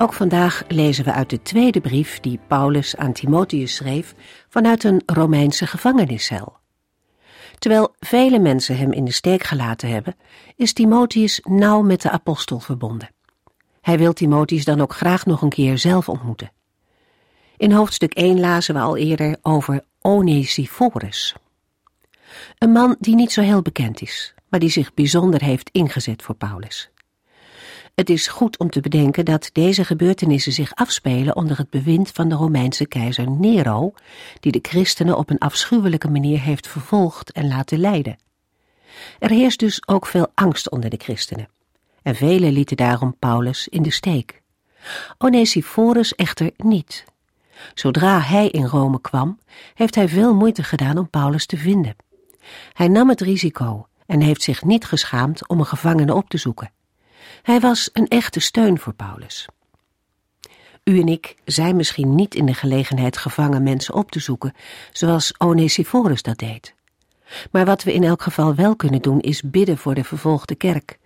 Ook 0.00 0.12
vandaag 0.12 0.64
lezen 0.68 1.04
we 1.04 1.12
uit 1.12 1.30
de 1.30 1.42
tweede 1.42 1.80
brief 1.80 2.20
die 2.20 2.40
Paulus 2.46 2.96
aan 2.96 3.12
Timotheus 3.12 3.74
schreef 3.74 4.14
vanuit 4.48 4.84
een 4.84 5.02
Romeinse 5.06 5.66
gevangeniscel. 5.66 6.56
Terwijl 7.58 7.94
vele 7.98 8.38
mensen 8.38 8.78
hem 8.78 8.92
in 8.92 9.04
de 9.04 9.12
steek 9.12 9.42
gelaten 9.42 9.88
hebben, 9.88 10.16
is 10.56 10.72
Timotheus 10.72 11.40
nauw 11.44 11.82
met 11.82 12.02
de 12.02 12.10
apostel 12.10 12.60
verbonden. 12.60 13.10
Hij 13.80 13.98
wil 13.98 14.12
Timotheus 14.12 14.64
dan 14.64 14.80
ook 14.80 14.94
graag 14.94 15.26
nog 15.26 15.42
een 15.42 15.48
keer 15.48 15.78
zelf 15.78 16.08
ontmoeten. 16.08 16.52
In 17.56 17.72
hoofdstuk 17.72 18.14
1 18.14 18.40
lazen 18.40 18.74
we 18.74 18.80
al 18.80 18.96
eerder 18.96 19.36
over 19.42 19.84
Onesiphorus. 20.00 21.34
Een 22.58 22.72
man 22.72 22.96
die 23.00 23.14
niet 23.14 23.32
zo 23.32 23.40
heel 23.40 23.62
bekend 23.62 24.00
is, 24.00 24.34
maar 24.48 24.60
die 24.60 24.70
zich 24.70 24.94
bijzonder 24.94 25.42
heeft 25.42 25.70
ingezet 25.70 26.22
voor 26.22 26.34
Paulus. 26.34 26.90
Het 27.98 28.10
is 28.10 28.26
goed 28.26 28.58
om 28.58 28.70
te 28.70 28.80
bedenken 28.80 29.24
dat 29.24 29.50
deze 29.52 29.84
gebeurtenissen 29.84 30.52
zich 30.52 30.74
afspelen 30.74 31.36
onder 31.36 31.58
het 31.58 31.70
bewind 31.70 32.10
van 32.10 32.28
de 32.28 32.34
Romeinse 32.34 32.86
keizer 32.86 33.30
Nero, 33.30 33.92
die 34.40 34.52
de 34.52 34.58
christenen 34.62 35.16
op 35.16 35.30
een 35.30 35.38
afschuwelijke 35.38 36.08
manier 36.08 36.40
heeft 36.40 36.68
vervolgd 36.68 37.32
en 37.32 37.48
laten 37.48 37.78
lijden. 37.78 38.16
Er 39.18 39.30
heerst 39.30 39.58
dus 39.58 39.88
ook 39.88 40.06
veel 40.06 40.26
angst 40.34 40.70
onder 40.70 40.90
de 40.90 40.96
christenen, 40.96 41.48
en 42.02 42.14
velen 42.14 42.52
lieten 42.52 42.76
daarom 42.76 43.16
Paulus 43.18 43.68
in 43.68 43.82
de 43.82 43.92
steek. 43.92 44.42
Onesiphorus 45.18 46.14
echter 46.14 46.50
niet. 46.56 47.04
Zodra 47.74 48.20
hij 48.20 48.48
in 48.48 48.66
Rome 48.66 49.00
kwam, 49.00 49.38
heeft 49.74 49.94
hij 49.94 50.08
veel 50.08 50.34
moeite 50.34 50.62
gedaan 50.62 50.98
om 50.98 51.10
Paulus 51.10 51.46
te 51.46 51.56
vinden. 51.56 51.96
Hij 52.72 52.88
nam 52.88 53.08
het 53.08 53.20
risico 53.20 53.86
en 54.06 54.20
heeft 54.20 54.42
zich 54.42 54.64
niet 54.64 54.84
geschaamd 54.84 55.48
om 55.48 55.58
een 55.58 55.66
gevangene 55.66 56.14
op 56.14 56.28
te 56.28 56.38
zoeken. 56.38 56.76
Hij 57.42 57.60
was 57.60 57.90
een 57.92 58.08
echte 58.08 58.40
steun 58.40 58.78
voor 58.78 58.94
Paulus. 58.94 59.46
U 60.84 61.00
en 61.00 61.08
ik 61.08 61.36
zijn 61.44 61.76
misschien 61.76 62.14
niet 62.14 62.34
in 62.34 62.46
de 62.46 62.54
gelegenheid 62.54 63.16
gevangen 63.16 63.62
mensen 63.62 63.94
op 63.94 64.10
te 64.10 64.20
zoeken, 64.20 64.52
zoals 64.92 65.34
Onesiphorus 65.38 66.22
dat 66.22 66.38
deed. 66.38 66.74
Maar 67.50 67.64
wat 67.64 67.82
we 67.82 67.92
in 67.92 68.04
elk 68.04 68.22
geval 68.22 68.54
wel 68.54 68.76
kunnen 68.76 69.02
doen, 69.02 69.20
is 69.20 69.42
bidden 69.42 69.78
voor 69.78 69.94
de 69.94 70.04
vervolgde 70.04 70.54
kerk 70.54 70.98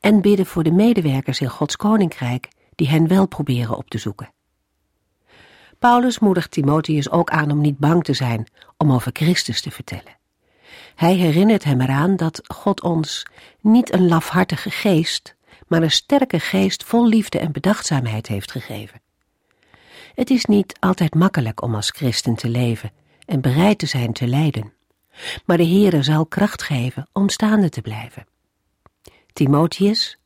en 0.00 0.20
bidden 0.20 0.46
voor 0.46 0.62
de 0.62 0.72
medewerkers 0.72 1.40
in 1.40 1.48
Gods 1.48 1.76
koninkrijk 1.76 2.48
die 2.74 2.88
hen 2.88 3.08
wel 3.08 3.26
proberen 3.26 3.76
op 3.76 3.90
te 3.90 3.98
zoeken. 3.98 4.32
Paulus 5.78 6.18
moedigt 6.18 6.50
Timotheus 6.50 7.10
ook 7.10 7.30
aan 7.30 7.50
om 7.50 7.60
niet 7.60 7.78
bang 7.78 8.04
te 8.04 8.12
zijn 8.12 8.46
om 8.76 8.92
over 8.92 9.10
Christus 9.12 9.60
te 9.60 9.70
vertellen. 9.70 10.16
Hij 10.94 11.14
herinnert 11.14 11.64
hem 11.64 11.80
eraan 11.80 12.16
dat 12.16 12.40
God 12.46 12.82
ons 12.82 13.26
niet 13.60 13.92
een 13.92 14.08
lafhartige 14.08 14.70
geest, 14.70 15.34
maar 15.72 15.82
een 15.82 15.90
sterke 15.90 16.40
geest 16.40 16.84
vol 16.84 17.08
liefde 17.08 17.38
en 17.38 17.52
bedachtzaamheid 17.52 18.26
heeft 18.26 18.50
gegeven. 18.50 19.00
Het 20.14 20.30
is 20.30 20.44
niet 20.44 20.76
altijd 20.80 21.14
makkelijk 21.14 21.62
om 21.62 21.74
als 21.74 21.90
christen 21.90 22.34
te 22.34 22.48
leven 22.48 22.90
en 23.24 23.40
bereid 23.40 23.78
te 23.78 23.86
zijn 23.86 24.12
te 24.12 24.26
lijden, 24.26 24.72
maar 25.44 25.56
de 25.56 25.66
Heere 25.66 26.02
zal 26.02 26.26
kracht 26.26 26.62
geven 26.62 27.08
om 27.12 27.28
staande 27.28 27.68
te 27.68 27.80
blijven. 27.80 28.26
Timotheus, 29.32 30.18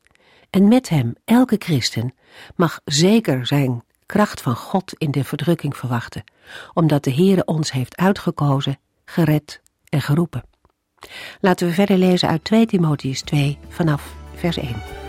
en 0.51 0.69
met 0.69 0.89
hem 0.89 1.15
elke 1.25 1.57
christen, 1.59 2.15
mag 2.57 2.81
zeker 2.85 3.47
zijn 3.47 3.85
kracht 4.07 4.41
van 4.41 4.57
God 4.57 4.95
in 4.99 5.11
de 5.11 5.25
verdrukking 5.25 5.77
verwachten, 5.77 6.25
omdat 6.75 7.05
de 7.05 7.15
Heere 7.15 7.45
ons 7.45 7.73
heeft 7.73 7.97
uitgekozen, 7.97 8.79
gered 9.05 9.63
en 9.89 10.03
geroepen. 10.03 10.45
Laten 11.41 11.67
we 11.67 11.73
verder 11.73 11.99
lezen 11.99 12.29
uit 12.29 12.45
2 12.45 12.67
Timotheus 12.67 13.23
2 13.23 13.59
vanaf 13.69 14.15
vers 14.35 14.57
1. 14.57 15.06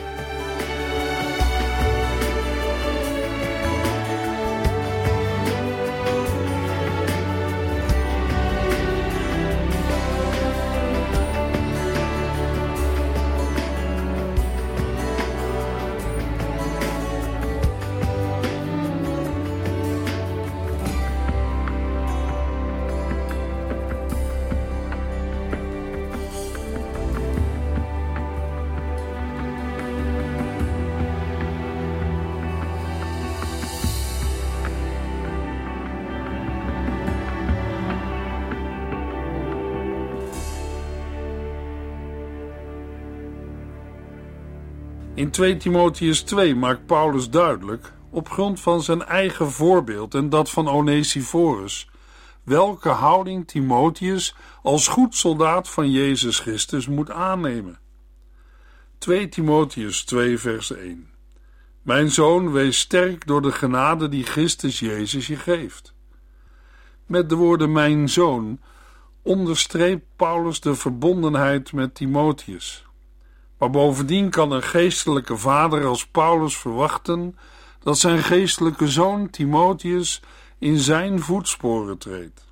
In 45.18 45.32
2 45.32 45.58
Timotheus 45.58 46.22
2 46.22 46.56
maakt 46.56 46.86
Paulus 46.86 47.30
duidelijk, 47.30 47.94
op 48.10 48.30
grond 48.30 48.60
van 48.60 48.82
zijn 48.82 49.04
eigen 49.04 49.52
voorbeeld 49.52 50.14
en 50.14 50.30
dat 50.30 50.50
van 50.50 50.68
Onesiphorus, 50.68 51.90
welke 52.44 52.90
houding 52.90 53.48
Timotheus 53.48 54.36
als 54.62 54.88
goed 54.88 55.16
soldaat 55.16 55.70
van 55.70 55.92
Jezus 55.92 56.40
Christus 56.40 56.88
moet 56.88 57.12
aannemen. 57.12 57.80
2 58.98 59.30
Timotheus 59.30 60.04
2 60.06 60.38
vers 60.38 60.72
1 60.72 61.10
Mijn 61.82 62.12
zoon, 62.12 62.52
wees 62.52 62.80
sterk 62.80 63.28
door 63.28 63.42
de 63.42 63.52
genade 63.52 64.10
die 64.10 64.24
Christus 64.24 64.80
Jezus 64.80 65.28
je 65.28 65.36
geeft. 65.36 65.94
Met 67.06 67.30
de 67.30 67.36
woorden 67.36 67.72
mijn 67.72 68.10
zoon 68.10 68.60
onderstreept 69.22 70.06
Paulus 70.16 70.60
de 70.60 70.76
verbondenheid 70.76 71.74
met 71.74 71.96
Timotheus. 71.96 72.87
Maar 73.58 73.70
bovendien 73.70 74.30
kan 74.30 74.52
een 74.52 74.64
geestelijke 74.64 75.38
vader 75.38 75.86
als 75.86 76.08
Paulus 76.08 76.58
verwachten 76.58 77.38
dat 77.80 77.98
zijn 77.98 78.24
geestelijke 78.24 78.88
zoon 78.88 79.30
Timotheus 79.30 80.22
in 80.60 80.78
zijn 80.78 81.20
voetsporen 81.20 81.98
treedt. 81.98 82.46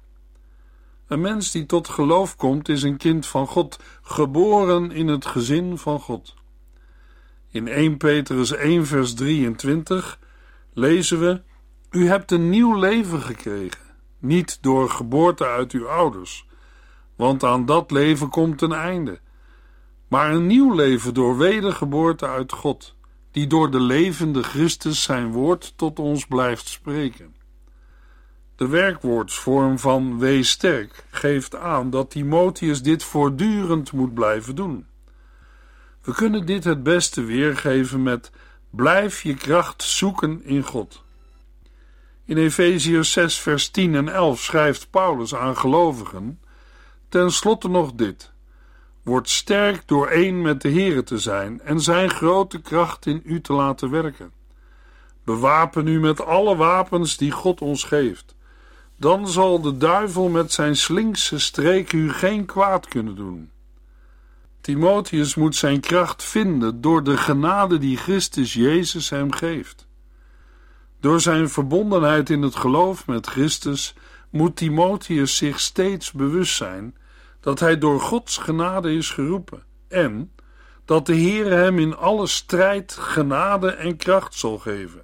Een 1.08 1.22
mens 1.22 1.52
die 1.52 1.66
tot 1.66 1.88
geloof 1.88 2.36
komt 2.36 2.70
is 2.70 2.84
een 2.84 2.98
kind 2.98 3.26
van 3.26 3.48
God, 3.48 3.80
geboren 4.02 4.92
in 4.92 5.08
het 5.08 5.26
gezin 5.26 5.78
van 5.78 6.00
God. 6.00 6.34
In 7.50 7.68
1 7.68 7.98
Petrus 7.98 8.52
1 8.52 8.86
vers 8.86 9.14
23 9.14 10.20
lezen 10.74 11.20
we: 11.20 11.41
U 11.90 12.08
hebt 12.08 12.32
een 12.32 12.50
nieuw 12.50 12.76
leven 12.79 13.22
gekregen, 13.22 13.82
niet 14.20 14.58
door 14.62 14.90
geboorte 14.90 15.46
uit 15.46 15.72
uw 15.72 15.88
ouders, 15.88 16.47
want 17.16 17.44
aan 17.44 17.66
dat 17.66 17.91
leven 17.91 18.29
komt 18.29 18.62
een 18.62 18.74
einde 18.74 19.20
maar 20.07 20.34
een 20.34 20.47
nieuw 20.47 20.73
leven 20.73 21.13
door 21.13 21.37
wedergeboorte 21.37 22.28
uit 22.28 22.52
God, 22.52 22.96
die 23.31 23.47
door 23.47 23.72
de 23.72 23.79
levende 23.79 24.43
Christus 24.43 25.03
zijn 25.03 25.31
woord 25.31 25.73
tot 25.75 25.99
ons 25.99 26.25
blijft 26.25 26.67
spreken. 26.67 27.35
De 28.55 28.67
werkwoordsvorm 28.67 29.79
van 29.79 30.19
wees 30.19 30.49
sterk 30.49 31.05
geeft 31.09 31.55
aan 31.55 31.90
dat 31.90 32.09
Timotheus 32.09 32.81
dit 32.81 33.03
voortdurend 33.03 33.91
moet 33.91 34.13
blijven 34.13 34.55
doen. 34.55 34.85
We 36.02 36.13
kunnen 36.13 36.46
dit 36.46 36.63
het 36.63 36.84
beste 36.84 37.23
weergeven 37.23 38.03
met 38.03 38.31
blijf 38.69 39.22
je 39.22 39.34
kracht 39.34 39.84
zoeken 39.84 40.43
in 40.43 40.63
God. 40.63 41.03
In 42.25 42.37
Efeziërs 42.37 43.11
6 43.11 43.40
vers 43.40 43.69
10 43.69 43.96
en 43.96 44.09
11 44.09 44.40
schrijft 44.40 44.90
Paulus 44.90 45.35
aan 45.35 45.57
gelovigen 45.57 46.40
ten 47.09 47.31
slotte 47.31 47.67
nog 47.67 47.93
dit 47.93 48.34
Word 49.05 49.29
sterk 49.29 49.87
door 49.87 50.07
één 50.07 50.41
met 50.41 50.61
de 50.61 50.72
Here 50.72 51.03
te 51.03 51.17
zijn 51.17 51.61
en 51.61 51.81
zijn 51.81 52.09
grote 52.09 52.61
kracht 52.61 53.05
in 53.05 53.22
u 53.25 53.41
te 53.41 53.53
laten 53.53 53.90
werken. 53.90 54.31
Bewapen 55.23 55.87
u 55.87 55.99
met 55.99 56.25
alle 56.25 56.55
wapens 56.55 57.17
die 57.17 57.31
God 57.31 57.61
ons 57.61 57.84
geeft. 57.84 58.35
Dan 58.97 59.28
zal 59.28 59.61
de 59.61 59.78
duivel 59.78 60.29
met 60.29 60.52
zijn 60.52 60.75
slinkse 60.75 61.40
streek 61.40 61.93
u 61.93 62.11
geen 62.11 62.46
kwaad 62.46 62.87
kunnen 62.87 63.16
doen. 63.16 63.52
Timotheus 64.61 65.35
moet 65.35 65.55
zijn 65.55 65.79
kracht 65.79 66.23
vinden 66.23 66.81
door 66.81 67.03
de 67.03 67.17
genade 67.17 67.78
die 67.78 67.97
Christus 67.97 68.53
Jezus 68.53 69.09
hem 69.09 69.31
geeft. 69.31 69.87
Door 70.99 71.22
zijn 71.22 71.49
verbondenheid 71.49 72.29
in 72.29 72.41
het 72.41 72.55
geloof 72.55 73.07
met 73.07 73.28
Christus 73.28 73.93
moet 74.29 74.55
Timotheus 74.55 75.37
zich 75.37 75.59
steeds 75.59 76.11
bewust 76.11 76.55
zijn 76.55 76.96
dat 77.46 77.59
hij 77.59 77.78
door 77.78 78.00
Gods 78.00 78.38
genade 78.38 78.94
is 78.94 79.09
geroepen 79.09 79.64
en 79.88 80.32
dat 80.86 81.06
de 81.06 81.14
Heer 81.14 81.52
hem 81.52 81.80
in 81.80 81.96
alle 81.96 82.28
strijd 82.28 82.92
genade 82.92 83.72
en 83.72 83.97
kracht 83.97 84.34
zal 84.34 84.58
geven. 84.58 85.03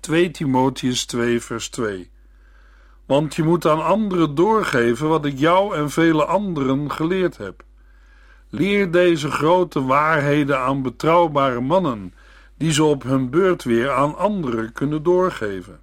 2 0.00 0.30
Timotheus 0.30 1.04
2 1.04 1.40
vers 1.40 1.68
2 1.68 2.10
Want 3.06 3.34
je 3.34 3.42
moet 3.42 3.66
aan 3.66 3.84
anderen 3.84 4.34
doorgeven 4.34 5.08
wat 5.08 5.24
ik 5.24 5.38
jou 5.38 5.76
en 5.76 5.90
vele 5.90 6.24
anderen 6.24 6.90
geleerd 6.90 7.36
heb. 7.36 7.62
Leer 8.48 8.90
deze 8.90 9.30
grote 9.30 9.84
waarheden 9.84 10.58
aan 10.58 10.82
betrouwbare 10.82 11.60
mannen, 11.60 12.14
die 12.56 12.72
ze 12.72 12.84
op 12.84 13.02
hun 13.02 13.30
beurt 13.30 13.64
weer 13.64 13.90
aan 13.90 14.16
anderen 14.16 14.72
kunnen 14.72 15.02
doorgeven. 15.02 15.80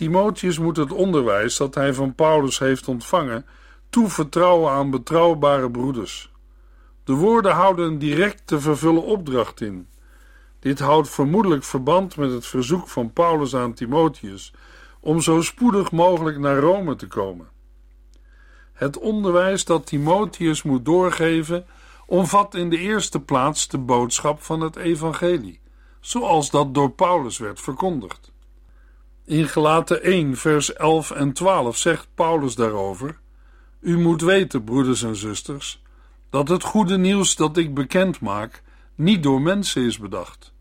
Timotheus 0.00 0.58
moet 0.58 0.76
het 0.76 0.92
onderwijs 0.92 1.56
dat 1.56 1.74
hij 1.74 1.94
van 1.94 2.14
Paulus 2.14 2.58
heeft 2.58 2.88
ontvangen 2.88 3.46
toevertrouwen 3.90 4.72
aan 4.72 4.90
betrouwbare 4.90 5.70
broeders. 5.70 6.32
De 7.04 7.12
woorden 7.12 7.52
houden 7.52 7.86
een 7.86 7.98
direct 7.98 8.46
te 8.46 8.60
vervullen 8.60 9.02
opdracht 9.02 9.60
in. 9.60 9.88
Dit 10.58 10.78
houdt 10.78 11.08
vermoedelijk 11.08 11.64
verband 11.64 12.16
met 12.16 12.30
het 12.30 12.46
verzoek 12.46 12.88
van 12.88 13.12
Paulus 13.12 13.54
aan 13.54 13.74
Timotheus 13.74 14.52
om 15.00 15.20
zo 15.20 15.40
spoedig 15.40 15.90
mogelijk 15.90 16.38
naar 16.38 16.58
Rome 16.58 16.96
te 16.96 17.06
komen. 17.06 17.48
Het 18.72 18.98
onderwijs 18.98 19.64
dat 19.64 19.86
Timotheus 19.86 20.62
moet 20.62 20.84
doorgeven 20.84 21.66
omvat 22.06 22.54
in 22.54 22.70
de 22.70 22.78
eerste 22.78 23.20
plaats 23.20 23.68
de 23.68 23.78
boodschap 23.78 24.42
van 24.42 24.60
het 24.60 24.76
evangelie, 24.76 25.60
zoals 26.00 26.50
dat 26.50 26.74
door 26.74 26.90
Paulus 26.90 27.38
werd 27.38 27.60
verkondigd. 27.60 28.29
In 29.30 29.48
Gelaten 29.48 30.02
1 30.02 30.36
vers 30.36 30.72
11 30.72 31.10
en 31.10 31.32
12 31.32 31.76
zegt 31.76 32.08
Paulus 32.14 32.54
daarover: 32.54 33.18
U 33.80 33.98
moet 33.98 34.20
weten, 34.20 34.64
broeders 34.64 35.02
en 35.02 35.16
zusters, 35.16 35.82
dat 36.30 36.48
het 36.48 36.62
goede 36.62 36.98
nieuws 36.98 37.36
dat 37.36 37.56
ik 37.56 37.74
bekend 37.74 38.20
maak 38.20 38.62
niet 38.94 39.22
door 39.22 39.42
mensen 39.42 39.82
is 39.82 39.98
bedacht. 39.98 40.52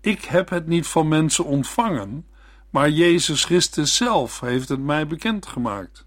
Ik 0.00 0.24
heb 0.24 0.48
het 0.48 0.66
niet 0.66 0.86
van 0.86 1.08
mensen 1.08 1.44
ontvangen, 1.44 2.26
maar 2.70 2.90
Jezus 2.90 3.44
Christus 3.44 3.96
zelf 3.96 4.40
heeft 4.40 4.68
het 4.68 4.80
mij 4.80 5.06
bekendgemaakt. 5.06 6.06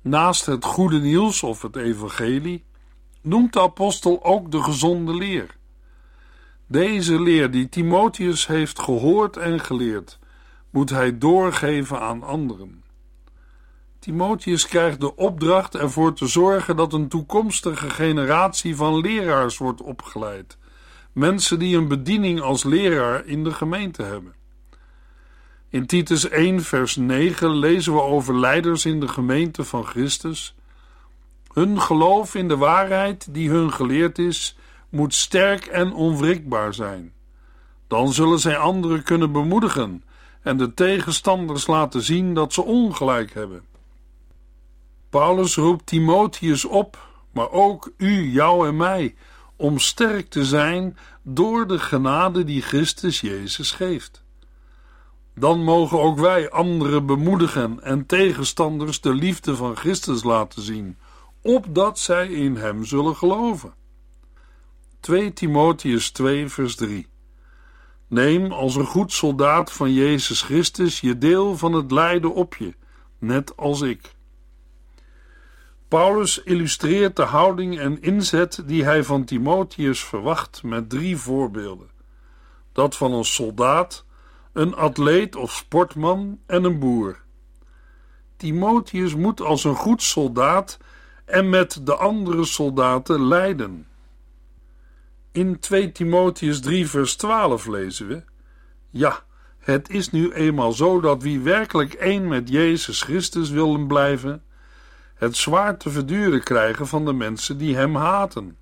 Naast 0.00 0.46
het 0.46 0.64
goede 0.64 1.00
nieuws 1.00 1.42
of 1.42 1.62
het 1.62 1.76
evangelie 1.76 2.64
noemt 3.20 3.52
de 3.52 3.60
apostel 3.60 4.24
ook 4.24 4.50
de 4.50 4.62
gezonde 4.62 5.14
leer. 5.14 5.56
Deze 6.66 7.20
leer 7.20 7.50
die 7.50 7.68
Timotheus 7.68 8.46
heeft 8.46 8.78
gehoord 8.78 9.36
en 9.36 9.60
geleerd, 9.60 10.18
moet 10.74 10.90
hij 10.90 11.18
doorgeven 11.18 12.00
aan 12.00 12.22
anderen. 12.22 12.82
Timotheus 13.98 14.66
krijgt 14.66 15.00
de 15.00 15.16
opdracht 15.16 15.74
ervoor 15.74 16.14
te 16.14 16.26
zorgen 16.26 16.76
dat 16.76 16.92
een 16.92 17.08
toekomstige 17.08 17.90
generatie 17.90 18.76
van 18.76 19.00
leraars 19.00 19.58
wordt 19.58 19.82
opgeleid. 19.82 20.58
Mensen 21.12 21.58
die 21.58 21.76
een 21.76 21.88
bediening 21.88 22.40
als 22.40 22.64
leraar 22.64 23.26
in 23.26 23.44
de 23.44 23.50
gemeente 23.50 24.02
hebben. 24.02 24.34
In 25.68 25.86
Titus 25.86 26.28
1, 26.28 26.62
vers 26.62 26.96
9 26.96 27.56
lezen 27.56 27.92
we 27.92 28.00
over 28.00 28.38
leiders 28.38 28.84
in 28.84 29.00
de 29.00 29.08
gemeente 29.08 29.64
van 29.64 29.84
Christus. 29.84 30.54
Hun 31.52 31.80
geloof 31.80 32.34
in 32.34 32.48
de 32.48 32.56
waarheid 32.56 33.34
die 33.34 33.50
hun 33.50 33.72
geleerd 33.72 34.18
is, 34.18 34.56
moet 34.88 35.14
sterk 35.14 35.66
en 35.66 35.92
onwrikbaar 35.92 36.74
zijn. 36.74 37.12
Dan 37.88 38.12
zullen 38.12 38.38
zij 38.38 38.56
anderen 38.56 39.02
kunnen 39.02 39.32
bemoedigen 39.32 40.02
en 40.44 40.56
de 40.56 40.74
tegenstanders 40.74 41.66
laten 41.66 42.02
zien 42.02 42.34
dat 42.34 42.52
ze 42.52 42.62
ongelijk 42.62 43.34
hebben. 43.34 43.64
Paulus 45.10 45.56
roept 45.56 45.86
Timotheus 45.86 46.64
op, 46.64 47.08
maar 47.30 47.50
ook 47.50 47.92
u, 47.96 48.30
jou 48.30 48.68
en 48.68 48.76
mij, 48.76 49.14
om 49.56 49.78
sterk 49.78 50.28
te 50.28 50.44
zijn 50.44 50.98
door 51.22 51.66
de 51.66 51.78
genade 51.78 52.44
die 52.44 52.62
Christus 52.62 53.20
Jezus 53.20 53.70
geeft. 53.70 54.24
Dan 55.34 55.62
mogen 55.62 56.00
ook 56.00 56.18
wij 56.18 56.50
anderen 56.50 57.06
bemoedigen 57.06 57.82
en 57.82 58.06
tegenstanders 58.06 59.00
de 59.00 59.14
liefde 59.14 59.56
van 59.56 59.76
Christus 59.76 60.22
laten 60.22 60.62
zien, 60.62 60.98
opdat 61.42 61.98
zij 61.98 62.28
in 62.28 62.56
Hem 62.56 62.84
zullen 62.84 63.16
geloven. 63.16 63.74
2 65.00 65.32
Timotheus 65.32 66.10
2 66.10 66.48
vers 66.48 66.74
3 66.74 67.12
Neem 68.14 68.52
als 68.52 68.76
een 68.76 68.86
goed 68.86 69.12
soldaat 69.12 69.72
van 69.72 69.92
Jezus 69.92 70.42
Christus 70.42 71.00
je 71.00 71.18
deel 71.18 71.56
van 71.56 71.72
het 71.72 71.90
lijden 71.90 72.34
op 72.34 72.54
je, 72.54 72.74
net 73.18 73.56
als 73.56 73.80
ik. 73.80 74.14
Paulus 75.88 76.42
illustreert 76.42 77.16
de 77.16 77.22
houding 77.22 77.78
en 77.78 78.02
inzet 78.02 78.62
die 78.66 78.84
hij 78.84 79.04
van 79.04 79.24
Timotheus 79.24 80.04
verwacht 80.04 80.62
met 80.62 80.90
drie 80.90 81.16
voorbeelden: 81.16 81.90
dat 82.72 82.96
van 82.96 83.12
een 83.12 83.24
soldaat, 83.24 84.04
een 84.52 84.74
atleet 84.74 85.36
of 85.36 85.52
sportman 85.52 86.38
en 86.46 86.64
een 86.64 86.78
boer. 86.78 87.22
Timotheus 88.36 89.14
moet 89.14 89.40
als 89.40 89.64
een 89.64 89.76
goed 89.76 90.02
soldaat 90.02 90.78
en 91.24 91.48
met 91.48 91.86
de 91.86 91.94
andere 91.94 92.44
soldaten 92.44 93.26
lijden. 93.26 93.86
In 95.34 95.58
2 95.58 95.92
Timotheus 95.92 96.60
3, 96.60 96.88
vers 96.88 97.16
12 97.16 97.66
lezen 97.66 98.08
we: 98.08 98.22
Ja, 98.90 99.22
het 99.58 99.90
is 99.90 100.10
nu 100.10 100.32
eenmaal 100.32 100.72
zo 100.72 101.00
dat 101.00 101.22
wie 101.22 101.40
werkelijk 101.40 101.92
één 101.92 102.28
met 102.28 102.48
Jezus 102.48 103.02
Christus 103.02 103.50
willen 103.50 103.86
blijven, 103.86 104.42
het 105.14 105.36
zwaar 105.36 105.78
te 105.78 105.90
verduren 105.90 106.42
krijgen 106.42 106.86
van 106.86 107.04
de 107.04 107.12
mensen 107.12 107.58
die 107.58 107.76
hem 107.76 107.96
haten. 107.96 108.56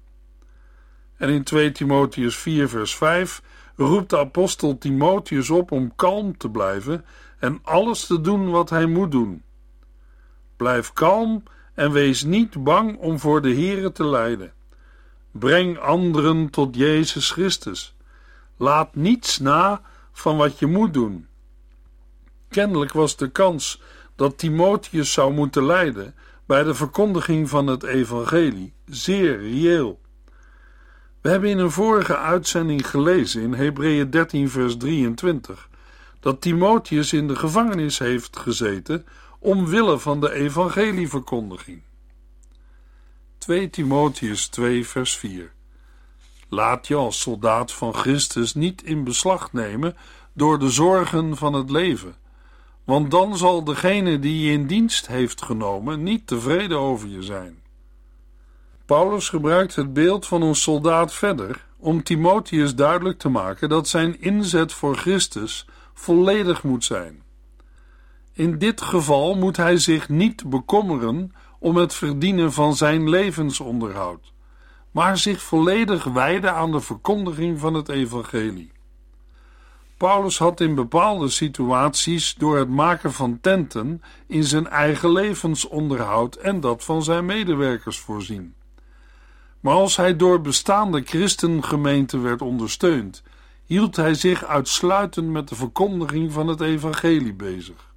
En 1.16 1.28
in 1.28 1.42
2 1.42 1.72
Timotheus 1.72 2.36
4, 2.36 2.68
vers 2.68 2.96
5 2.96 3.42
roept 3.76 4.10
de 4.10 4.18
apostel 4.18 4.78
Timotheus 4.78 5.50
op 5.50 5.70
om 5.70 5.94
kalm 5.96 6.36
te 6.36 6.50
blijven 6.50 7.04
en 7.38 7.58
alles 7.62 8.06
te 8.06 8.20
doen 8.20 8.50
wat 8.50 8.70
hij 8.70 8.86
moet 8.86 9.10
doen. 9.10 9.42
Blijf 10.56 10.92
kalm 10.92 11.42
en 11.74 11.92
wees 11.92 12.22
niet 12.22 12.64
bang 12.64 12.98
om 12.98 13.18
voor 13.18 13.42
de 13.42 13.54
Here 13.54 13.92
te 13.92 14.04
lijden. 14.04 14.52
Breng 15.32 15.78
anderen 15.78 16.50
tot 16.50 16.76
Jezus 16.76 17.30
Christus. 17.30 17.94
Laat 18.56 18.94
niets 18.94 19.38
na 19.38 19.82
van 20.12 20.36
wat 20.36 20.58
je 20.58 20.66
moet 20.66 20.94
doen. 20.94 21.26
Kennelijk 22.48 22.92
was 22.92 23.16
de 23.16 23.30
kans 23.30 23.82
dat 24.16 24.38
Timotheus 24.38 25.12
zou 25.12 25.32
moeten 25.32 25.66
lijden 25.66 26.14
bij 26.46 26.62
de 26.62 26.74
verkondiging 26.74 27.48
van 27.48 27.66
het 27.66 27.82
evangelie 27.82 28.74
zeer 28.86 29.38
reëel. 29.38 30.00
We 31.20 31.28
hebben 31.28 31.50
in 31.50 31.58
een 31.58 31.70
vorige 31.70 32.16
uitzending 32.16 32.88
gelezen 32.88 33.42
in 33.42 33.54
Hebreeën 33.54 34.10
13 34.10 34.50
vers 34.50 34.76
23 34.76 35.68
dat 36.20 36.40
Timotheus 36.40 37.12
in 37.12 37.28
de 37.28 37.36
gevangenis 37.36 37.98
heeft 37.98 38.38
gezeten 38.38 39.06
omwille 39.38 39.98
van 39.98 40.20
de 40.20 40.32
evangelieverkondiging. 40.32 41.82
2 43.42 43.70
Timotheus 43.70 44.46
2 44.46 44.86
vers 44.86 45.16
4 45.16 45.52
Laat 46.48 46.86
je 46.86 46.94
als 46.94 47.20
soldaat 47.20 47.72
van 47.72 47.94
Christus 47.94 48.54
niet 48.54 48.82
in 48.82 49.04
beslag 49.04 49.52
nemen 49.52 49.96
door 50.32 50.58
de 50.58 50.70
zorgen 50.70 51.36
van 51.36 51.52
het 51.52 51.70
leven 51.70 52.14
want 52.84 53.10
dan 53.10 53.36
zal 53.36 53.64
degene 53.64 54.18
die 54.18 54.44
je 54.44 54.52
in 54.52 54.66
dienst 54.66 55.06
heeft 55.06 55.42
genomen 55.42 56.02
niet 56.02 56.26
tevreden 56.26 56.78
over 56.78 57.08
je 57.08 57.22
zijn. 57.22 57.62
Paulus 58.86 59.28
gebruikt 59.28 59.76
het 59.76 59.92
beeld 59.92 60.26
van 60.26 60.42
een 60.42 60.54
soldaat 60.54 61.14
verder 61.14 61.66
om 61.78 62.02
Timotheus 62.02 62.74
duidelijk 62.74 63.18
te 63.18 63.28
maken 63.28 63.68
dat 63.68 63.88
zijn 63.88 64.20
inzet 64.20 64.72
voor 64.72 64.96
Christus 64.96 65.66
volledig 65.94 66.62
moet 66.62 66.84
zijn. 66.84 67.22
In 68.32 68.58
dit 68.58 68.80
geval 68.80 69.34
moet 69.34 69.56
hij 69.56 69.76
zich 69.76 70.08
niet 70.08 70.50
bekommeren 70.50 71.32
om 71.62 71.76
het 71.76 71.94
verdienen 71.94 72.52
van 72.52 72.76
zijn 72.76 73.08
levensonderhoud, 73.08 74.32
maar 74.90 75.18
zich 75.18 75.42
volledig 75.42 76.04
wijden 76.04 76.54
aan 76.54 76.72
de 76.72 76.80
verkondiging 76.80 77.60
van 77.60 77.74
het 77.74 77.88
evangelie. 77.88 78.72
Paulus 79.96 80.38
had 80.38 80.60
in 80.60 80.74
bepaalde 80.74 81.28
situaties 81.28 82.34
door 82.34 82.58
het 82.58 82.68
maken 82.68 83.12
van 83.12 83.38
tenten 83.40 84.02
in 84.26 84.44
zijn 84.44 84.68
eigen 84.68 85.12
levensonderhoud 85.12 86.34
en 86.34 86.60
dat 86.60 86.84
van 86.84 87.02
zijn 87.02 87.24
medewerkers 87.24 87.98
voorzien. 87.98 88.54
Maar 89.60 89.74
als 89.74 89.96
hij 89.96 90.16
door 90.16 90.40
bestaande 90.40 91.02
christengemeenten 91.04 92.22
werd 92.22 92.42
ondersteund, 92.42 93.22
hield 93.64 93.96
hij 93.96 94.14
zich 94.14 94.44
uitsluitend 94.44 95.28
met 95.28 95.48
de 95.48 95.54
verkondiging 95.54 96.32
van 96.32 96.46
het 96.46 96.60
evangelie 96.60 97.34
bezig. 97.34 97.91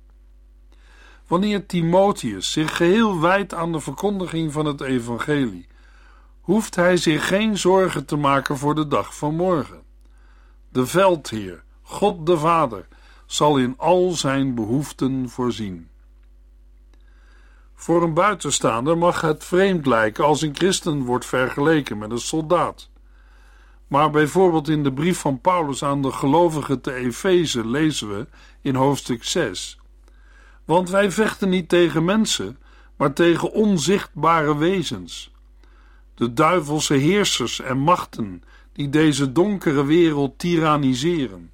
Wanneer 1.27 1.65
Timotheus 1.65 2.51
zich 2.51 2.77
geheel 2.77 3.19
wijdt 3.19 3.53
aan 3.53 3.71
de 3.71 3.79
verkondiging 3.79 4.51
van 4.51 4.65
het 4.65 4.81
evangelie, 4.81 5.67
hoeft 6.41 6.75
hij 6.75 6.97
zich 6.97 7.27
geen 7.27 7.57
zorgen 7.57 8.05
te 8.05 8.15
maken 8.15 8.57
voor 8.57 8.75
de 8.75 8.87
dag 8.87 9.15
van 9.15 9.35
morgen. 9.35 9.81
De 10.69 10.85
veldheer, 10.85 11.63
God 11.81 12.25
de 12.25 12.37
Vader, 12.37 12.87
zal 13.25 13.57
in 13.57 13.73
al 13.77 14.11
zijn 14.11 14.55
behoeften 14.55 15.29
voorzien. 15.29 15.89
Voor 17.75 18.03
een 18.03 18.13
buitenstaander 18.13 18.97
mag 18.97 19.21
het 19.21 19.43
vreemd 19.43 19.85
lijken 19.85 20.23
als 20.23 20.41
een 20.41 20.55
christen 20.55 21.03
wordt 21.03 21.25
vergeleken 21.25 21.97
met 21.97 22.11
een 22.11 22.19
soldaat. 22.19 22.89
Maar 23.87 24.09
bijvoorbeeld 24.09 24.69
in 24.69 24.83
de 24.83 24.93
brief 24.93 25.19
van 25.19 25.41
Paulus 25.41 25.83
aan 25.83 26.01
de 26.01 26.11
gelovigen 26.11 26.81
te 26.81 26.93
Efeze 26.93 27.67
lezen 27.67 28.17
we 28.17 28.27
in 28.61 28.75
hoofdstuk 28.75 29.23
6. 29.23 29.79
Want 30.65 30.89
wij 30.89 31.11
vechten 31.11 31.49
niet 31.49 31.69
tegen 31.69 32.05
mensen, 32.05 32.57
maar 32.95 33.13
tegen 33.13 33.51
onzichtbare 33.51 34.57
wezens. 34.57 35.33
De 36.15 36.33
duivelse 36.33 36.93
heersers 36.93 37.61
en 37.61 37.77
machten 37.77 38.43
die 38.73 38.89
deze 38.89 39.31
donkere 39.31 39.85
wereld 39.85 40.39
tyranniseren. 40.39 41.51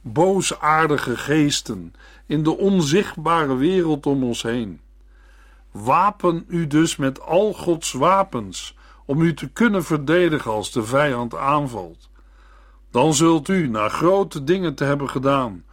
Boosaardige 0.00 1.16
geesten 1.16 1.94
in 2.26 2.42
de 2.42 2.56
onzichtbare 2.56 3.56
wereld 3.56 4.06
om 4.06 4.24
ons 4.24 4.42
heen. 4.42 4.80
Wapen 5.70 6.44
u 6.48 6.66
dus 6.66 6.96
met 6.96 7.20
al 7.20 7.52
Gods 7.52 7.92
wapens 7.92 8.76
om 9.04 9.20
u 9.20 9.34
te 9.34 9.48
kunnen 9.48 9.84
verdedigen 9.84 10.50
als 10.50 10.72
de 10.72 10.84
vijand 10.84 11.34
aanvalt. 11.34 12.10
Dan 12.90 13.14
zult 13.14 13.48
u, 13.48 13.68
na 13.68 13.88
grote 13.88 14.44
dingen 14.44 14.74
te 14.74 14.84
hebben 14.84 15.10
gedaan, 15.10 15.64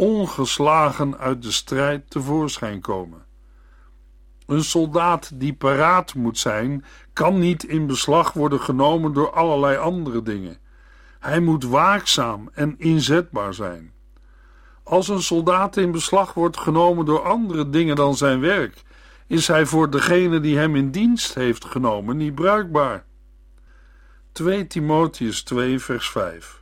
ongeslagen 0.00 1.18
uit 1.18 1.42
de 1.42 1.50
strijd 1.50 2.10
tevoorschijn 2.10 2.80
komen. 2.80 3.24
Een 4.46 4.64
soldaat 4.64 5.30
die 5.34 5.52
paraat 5.52 6.14
moet 6.14 6.38
zijn, 6.38 6.84
kan 7.12 7.38
niet 7.38 7.64
in 7.64 7.86
beslag 7.86 8.32
worden 8.32 8.60
genomen 8.60 9.12
door 9.12 9.32
allerlei 9.32 9.76
andere 9.76 10.22
dingen. 10.22 10.58
Hij 11.18 11.40
moet 11.40 11.64
waakzaam 11.64 12.48
en 12.52 12.74
inzetbaar 12.78 13.54
zijn. 13.54 13.92
Als 14.82 15.08
een 15.08 15.22
soldaat 15.22 15.76
in 15.76 15.90
beslag 15.90 16.34
wordt 16.34 16.58
genomen 16.58 17.04
door 17.04 17.22
andere 17.22 17.70
dingen 17.70 17.96
dan 17.96 18.16
zijn 18.16 18.40
werk, 18.40 18.82
is 19.26 19.46
hij 19.46 19.66
voor 19.66 19.90
degene 19.90 20.40
die 20.40 20.58
hem 20.58 20.76
in 20.76 20.90
dienst 20.90 21.34
heeft 21.34 21.64
genomen 21.64 22.16
niet 22.16 22.34
bruikbaar. 22.34 23.04
2 24.32 24.66
Timotheus 24.66 25.42
2 25.42 25.78
vers 25.78 26.10
5 26.10 26.59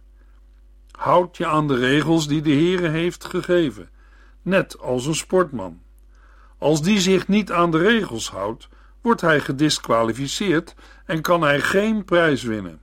Houd 0.99 1.37
je 1.37 1.47
aan 1.47 1.69
de 1.69 1.77
regels 1.77 2.29
die 2.29 2.43
de 2.43 2.51
Heere 2.51 2.89
heeft 2.89 3.25
gegeven, 3.25 3.91
net 4.43 4.79
als 4.79 5.07
een 5.07 5.15
sportman. 5.15 5.83
Als 6.59 6.83
die 6.83 7.01
zich 7.01 7.29
niet 7.29 7.53
aan 7.53 7.71
de 7.71 7.79
regels 7.79 8.31
houdt, 8.31 8.69
wordt 9.01 9.21
hij 9.21 9.41
gedisqualificeerd 9.41 10.75
en 11.05 11.21
kan 11.21 11.43
hij 11.43 11.61
geen 11.61 12.05
prijs 12.05 12.43
winnen. 12.43 12.81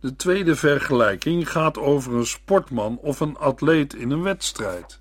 De 0.00 0.16
tweede 0.16 0.56
vergelijking 0.56 1.50
gaat 1.50 1.78
over 1.78 2.14
een 2.14 2.26
sportman 2.26 2.98
of 2.98 3.20
een 3.20 3.36
atleet 3.36 3.94
in 3.94 4.10
een 4.10 4.22
wedstrijd. 4.22 5.00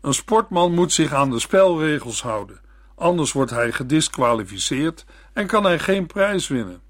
Een 0.00 0.14
sportman 0.14 0.74
moet 0.74 0.92
zich 0.92 1.12
aan 1.12 1.30
de 1.30 1.38
spelregels 1.38 2.22
houden, 2.22 2.60
anders 2.94 3.32
wordt 3.32 3.50
hij 3.50 3.72
gedisqualificeerd 3.72 5.04
en 5.32 5.46
kan 5.46 5.64
hij 5.64 5.78
geen 5.78 6.06
prijs 6.06 6.48
winnen. 6.48 6.80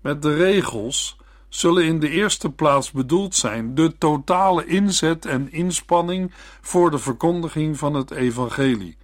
Met 0.00 0.22
de 0.22 0.34
regels 0.34 1.18
zullen 1.50 1.84
in 1.84 2.00
de 2.00 2.08
eerste 2.08 2.50
plaats 2.50 2.90
bedoeld 2.90 3.34
zijn 3.34 3.74
de 3.74 3.98
totale 3.98 4.66
inzet 4.66 5.26
en 5.26 5.52
inspanning 5.52 6.32
voor 6.60 6.90
de 6.90 6.98
verkondiging 6.98 7.78
van 7.78 7.94
het 7.94 8.10
evangelie, 8.10 8.96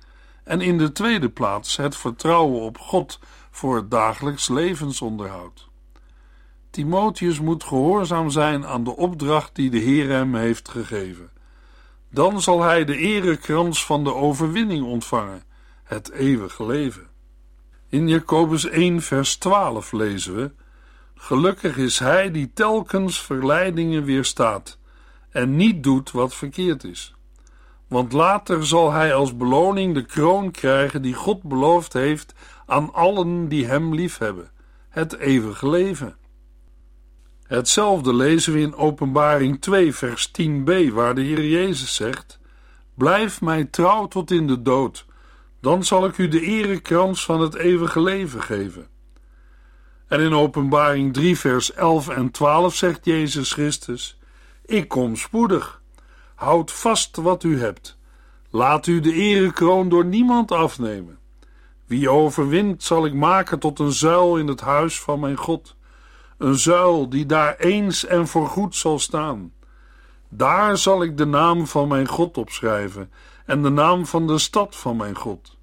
en 0.44 0.60
in 0.60 0.78
de 0.78 0.92
tweede 0.92 1.28
plaats 1.28 1.76
het 1.76 1.96
vertrouwen 1.96 2.60
op 2.60 2.78
God 2.78 3.18
voor 3.50 3.76
het 3.76 3.90
dagelijks 3.90 4.48
levensonderhoud. 4.48 5.68
Timotheus 6.70 7.40
moet 7.40 7.64
gehoorzaam 7.64 8.30
zijn 8.30 8.66
aan 8.66 8.84
de 8.84 8.96
opdracht 8.96 9.54
die 9.54 9.70
de 9.70 9.78
Heer 9.78 10.08
hem 10.10 10.34
heeft 10.34 10.68
gegeven. 10.68 11.30
Dan 12.10 12.42
zal 12.42 12.62
hij 12.62 12.84
de 12.84 12.96
erekrans 12.96 13.84
van 13.84 14.04
de 14.04 14.14
overwinning 14.14 14.84
ontvangen, 14.84 15.42
het 15.84 16.10
eeuwige 16.10 16.66
leven. 16.66 17.06
In 17.88 18.08
Jacobus 18.08 18.64
1 18.68 19.02
vers 19.02 19.36
12 19.36 19.92
lezen 19.92 20.34
we 20.34 20.50
Gelukkig 21.18 21.76
is 21.76 21.98
hij 21.98 22.30
die 22.30 22.50
telkens 22.54 23.22
verleidingen 23.22 24.04
weerstaat 24.04 24.78
en 25.30 25.56
niet 25.56 25.82
doet 25.82 26.10
wat 26.10 26.34
verkeerd 26.34 26.84
is. 26.84 27.14
Want 27.88 28.12
later 28.12 28.66
zal 28.66 28.92
hij 28.92 29.14
als 29.14 29.36
beloning 29.36 29.94
de 29.94 30.04
kroon 30.04 30.50
krijgen 30.50 31.02
die 31.02 31.14
God 31.14 31.42
beloofd 31.42 31.92
heeft 31.92 32.34
aan 32.66 32.92
allen 32.92 33.48
die 33.48 33.66
hem 33.66 33.94
liefhebben, 33.94 34.50
het 34.88 35.16
eeuwige 35.18 35.68
leven. 35.68 36.16
Hetzelfde 37.42 38.14
lezen 38.14 38.52
we 38.52 38.60
in 38.60 38.74
Openbaring 38.74 39.60
2, 39.60 39.94
vers 39.94 40.30
10b, 40.30 40.92
waar 40.92 41.14
de 41.14 41.20
Heer 41.20 41.44
Jezus 41.46 41.94
zegt: 41.94 42.38
Blijf 42.94 43.40
mij 43.40 43.64
trouw 43.64 44.08
tot 44.08 44.30
in 44.30 44.46
de 44.46 44.62
dood, 44.62 45.06
dan 45.60 45.84
zal 45.84 46.06
ik 46.06 46.18
u 46.18 46.28
de 46.28 46.40
erekrans 46.40 47.24
van 47.24 47.40
het 47.40 47.54
eeuwige 47.54 48.02
leven 48.02 48.42
geven. 48.42 48.86
En 50.08 50.20
in 50.20 50.34
Openbaring 50.34 51.12
3, 51.12 51.38
vers 51.38 51.72
11 51.72 52.08
en 52.08 52.30
12 52.30 52.74
zegt 52.74 53.04
Jezus 53.04 53.52
Christus: 53.52 54.18
Ik 54.64 54.88
kom 54.88 55.16
spoedig. 55.16 55.80
Houd 56.34 56.72
vast 56.72 57.16
wat 57.16 57.42
u 57.42 57.60
hebt. 57.60 57.98
Laat 58.50 58.86
u 58.86 59.00
de 59.00 59.12
erekroon 59.12 59.88
door 59.88 60.04
niemand 60.04 60.52
afnemen. 60.52 61.18
Wie 61.86 62.10
overwint, 62.10 62.82
zal 62.82 63.06
ik 63.06 63.14
maken 63.14 63.58
tot 63.58 63.78
een 63.78 63.92
zuil 63.92 64.36
in 64.36 64.46
het 64.46 64.60
huis 64.60 65.00
van 65.00 65.20
mijn 65.20 65.36
God. 65.36 65.76
Een 66.38 66.54
zuil 66.54 67.08
die 67.08 67.26
daar 67.26 67.56
eens 67.56 68.04
en 68.04 68.28
voorgoed 68.28 68.76
zal 68.76 68.98
staan. 68.98 69.52
Daar 70.28 70.78
zal 70.78 71.02
ik 71.02 71.16
de 71.16 71.26
naam 71.26 71.66
van 71.66 71.88
mijn 71.88 72.08
God 72.08 72.38
opschrijven 72.38 73.10
en 73.46 73.62
de 73.62 73.70
naam 73.70 74.06
van 74.06 74.26
de 74.26 74.38
stad 74.38 74.76
van 74.76 74.96
mijn 74.96 75.16
God. 75.16 75.56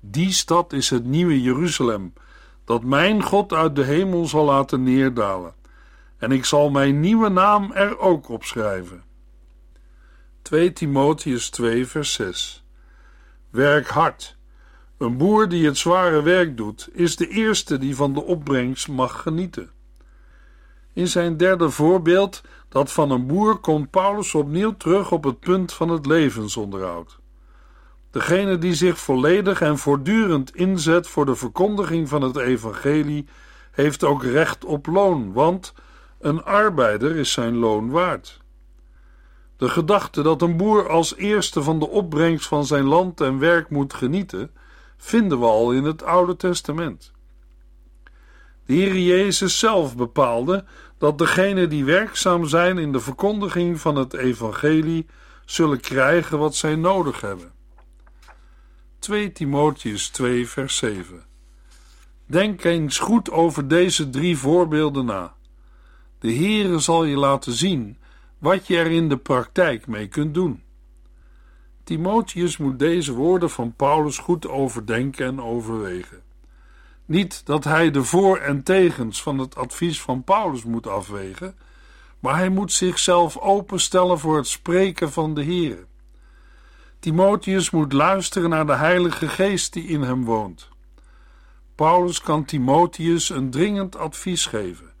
Die 0.00 0.32
stad 0.32 0.72
is 0.72 0.90
het 0.90 1.04
nieuwe 1.04 1.42
Jeruzalem 1.42 2.12
dat 2.70 2.84
mijn 2.84 3.22
God 3.22 3.52
uit 3.52 3.76
de 3.76 3.82
hemel 3.82 4.26
zal 4.26 4.44
laten 4.44 4.82
neerdalen. 4.82 5.54
En 6.18 6.32
ik 6.32 6.44
zal 6.44 6.70
mijn 6.70 7.00
nieuwe 7.00 7.28
naam 7.28 7.72
er 7.72 7.98
ook 7.98 8.28
op 8.28 8.44
schrijven. 8.44 9.02
2 10.42 10.72
Timotheus 10.72 11.50
2 11.50 11.86
vers 11.86 12.12
6 12.12 12.64
Werk 13.50 13.88
hard. 13.88 14.36
Een 14.98 15.16
boer 15.16 15.48
die 15.48 15.66
het 15.66 15.76
zware 15.76 16.22
werk 16.22 16.56
doet, 16.56 16.88
is 16.92 17.16
de 17.16 17.28
eerste 17.28 17.78
die 17.78 17.96
van 17.96 18.12
de 18.14 18.22
opbrengst 18.22 18.88
mag 18.88 19.22
genieten. 19.22 19.70
In 20.92 21.08
zijn 21.08 21.36
derde 21.36 21.70
voorbeeld, 21.70 22.42
dat 22.68 22.92
van 22.92 23.10
een 23.10 23.26
boer, 23.26 23.58
komt 23.58 23.90
Paulus 23.90 24.34
opnieuw 24.34 24.76
terug 24.76 25.12
op 25.12 25.24
het 25.24 25.40
punt 25.40 25.72
van 25.72 25.88
het 25.88 26.06
levensonderhoud. 26.06 27.19
Degene 28.10 28.58
die 28.58 28.74
zich 28.74 28.98
volledig 28.98 29.60
en 29.60 29.78
voortdurend 29.78 30.54
inzet 30.54 31.08
voor 31.08 31.26
de 31.26 31.34
verkondiging 31.34 32.08
van 32.08 32.22
het 32.22 32.36
evangelie, 32.36 33.26
heeft 33.70 34.04
ook 34.04 34.22
recht 34.22 34.64
op 34.64 34.86
loon, 34.86 35.32
want 35.32 35.72
een 36.18 36.44
arbeider 36.44 37.16
is 37.16 37.32
zijn 37.32 37.56
loon 37.56 37.90
waard. 37.90 38.40
De 39.56 39.68
gedachte 39.68 40.22
dat 40.22 40.42
een 40.42 40.56
boer 40.56 40.88
als 40.88 41.16
eerste 41.16 41.62
van 41.62 41.78
de 41.78 41.88
opbrengst 41.88 42.46
van 42.46 42.66
zijn 42.66 42.84
land 42.84 43.20
en 43.20 43.38
werk 43.38 43.70
moet 43.70 43.94
genieten, 43.94 44.50
vinden 44.96 45.38
we 45.38 45.46
al 45.46 45.72
in 45.72 45.84
het 45.84 46.02
Oude 46.02 46.36
Testament. 46.36 47.12
De 48.66 48.72
Heer 48.72 48.98
Jezus 48.98 49.58
zelf 49.58 49.96
bepaalde 49.96 50.64
dat 50.98 51.18
degenen 51.18 51.68
die 51.68 51.84
werkzaam 51.84 52.46
zijn 52.46 52.78
in 52.78 52.92
de 52.92 53.00
verkondiging 53.00 53.80
van 53.80 53.96
het 53.96 54.14
evangelie 54.14 55.06
zullen 55.44 55.80
krijgen 55.80 56.38
wat 56.38 56.54
zij 56.54 56.76
nodig 56.76 57.20
hebben. 57.20 57.52
2 59.00 59.32
Timotheus 59.32 60.08
2, 60.08 60.48
vers 60.48 60.76
7. 60.76 61.24
Denk 62.26 62.64
eens 62.64 62.98
goed 62.98 63.30
over 63.30 63.68
deze 63.68 64.10
drie 64.10 64.36
voorbeelden 64.36 65.04
na. 65.04 65.34
De 66.18 66.34
Heere 66.34 66.78
zal 66.78 67.04
je 67.04 67.16
laten 67.16 67.52
zien 67.52 67.98
wat 68.38 68.66
je 68.66 68.76
er 68.76 68.90
in 68.90 69.08
de 69.08 69.16
praktijk 69.16 69.86
mee 69.86 70.08
kunt 70.08 70.34
doen. 70.34 70.62
Timotheus 71.84 72.56
moet 72.56 72.78
deze 72.78 73.12
woorden 73.12 73.50
van 73.50 73.74
Paulus 73.74 74.18
goed 74.18 74.48
overdenken 74.48 75.26
en 75.26 75.42
overwegen. 75.42 76.22
Niet 77.06 77.46
dat 77.46 77.64
hij 77.64 77.90
de 77.90 78.04
voor- 78.04 78.38
en 78.38 78.62
tegens 78.62 79.22
van 79.22 79.38
het 79.38 79.56
advies 79.56 80.00
van 80.00 80.24
Paulus 80.24 80.64
moet 80.64 80.86
afwegen, 80.86 81.56
maar 82.18 82.36
hij 82.36 82.48
moet 82.48 82.72
zichzelf 82.72 83.38
openstellen 83.38 84.18
voor 84.18 84.36
het 84.36 84.48
spreken 84.48 85.12
van 85.12 85.34
de 85.34 85.44
Heere. 85.44 85.88
Timotheus 87.00 87.70
moet 87.70 87.92
luisteren 87.92 88.50
naar 88.50 88.66
de 88.66 88.74
Heilige 88.74 89.28
Geest 89.28 89.72
die 89.72 89.86
in 89.86 90.02
hem 90.02 90.24
woont. 90.24 90.68
Paulus 91.74 92.20
kan 92.20 92.44
Timotheus 92.44 93.30
een 93.30 93.50
dringend 93.50 93.96
advies 93.96 94.46
geven, 94.46 94.92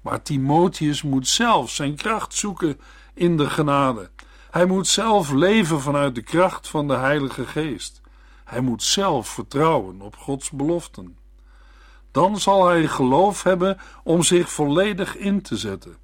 maar 0.00 0.22
Timotheus 0.22 1.02
moet 1.02 1.28
zelf 1.28 1.70
zijn 1.70 1.96
kracht 1.96 2.34
zoeken 2.34 2.80
in 3.14 3.36
de 3.36 3.50
genade. 3.50 4.10
Hij 4.50 4.66
moet 4.66 4.86
zelf 4.86 5.32
leven 5.32 5.80
vanuit 5.80 6.14
de 6.14 6.22
kracht 6.22 6.68
van 6.68 6.88
de 6.88 6.96
Heilige 6.96 7.46
Geest. 7.46 8.00
Hij 8.44 8.60
moet 8.60 8.82
zelf 8.82 9.28
vertrouwen 9.28 10.00
op 10.00 10.16
Gods 10.16 10.50
beloften. 10.50 11.16
Dan 12.10 12.40
zal 12.40 12.66
hij 12.66 12.86
geloof 12.86 13.42
hebben 13.42 13.78
om 14.02 14.22
zich 14.22 14.50
volledig 14.52 15.16
in 15.16 15.42
te 15.42 15.56
zetten. 15.56 15.96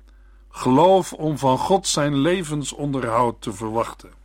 geloof 0.50 1.12
om 1.12 1.38
van 1.38 1.58
God 1.58 1.86
zijn 1.86 2.16
levensonderhoud 2.16 3.42
te 3.42 3.52
verwachten 3.52 4.22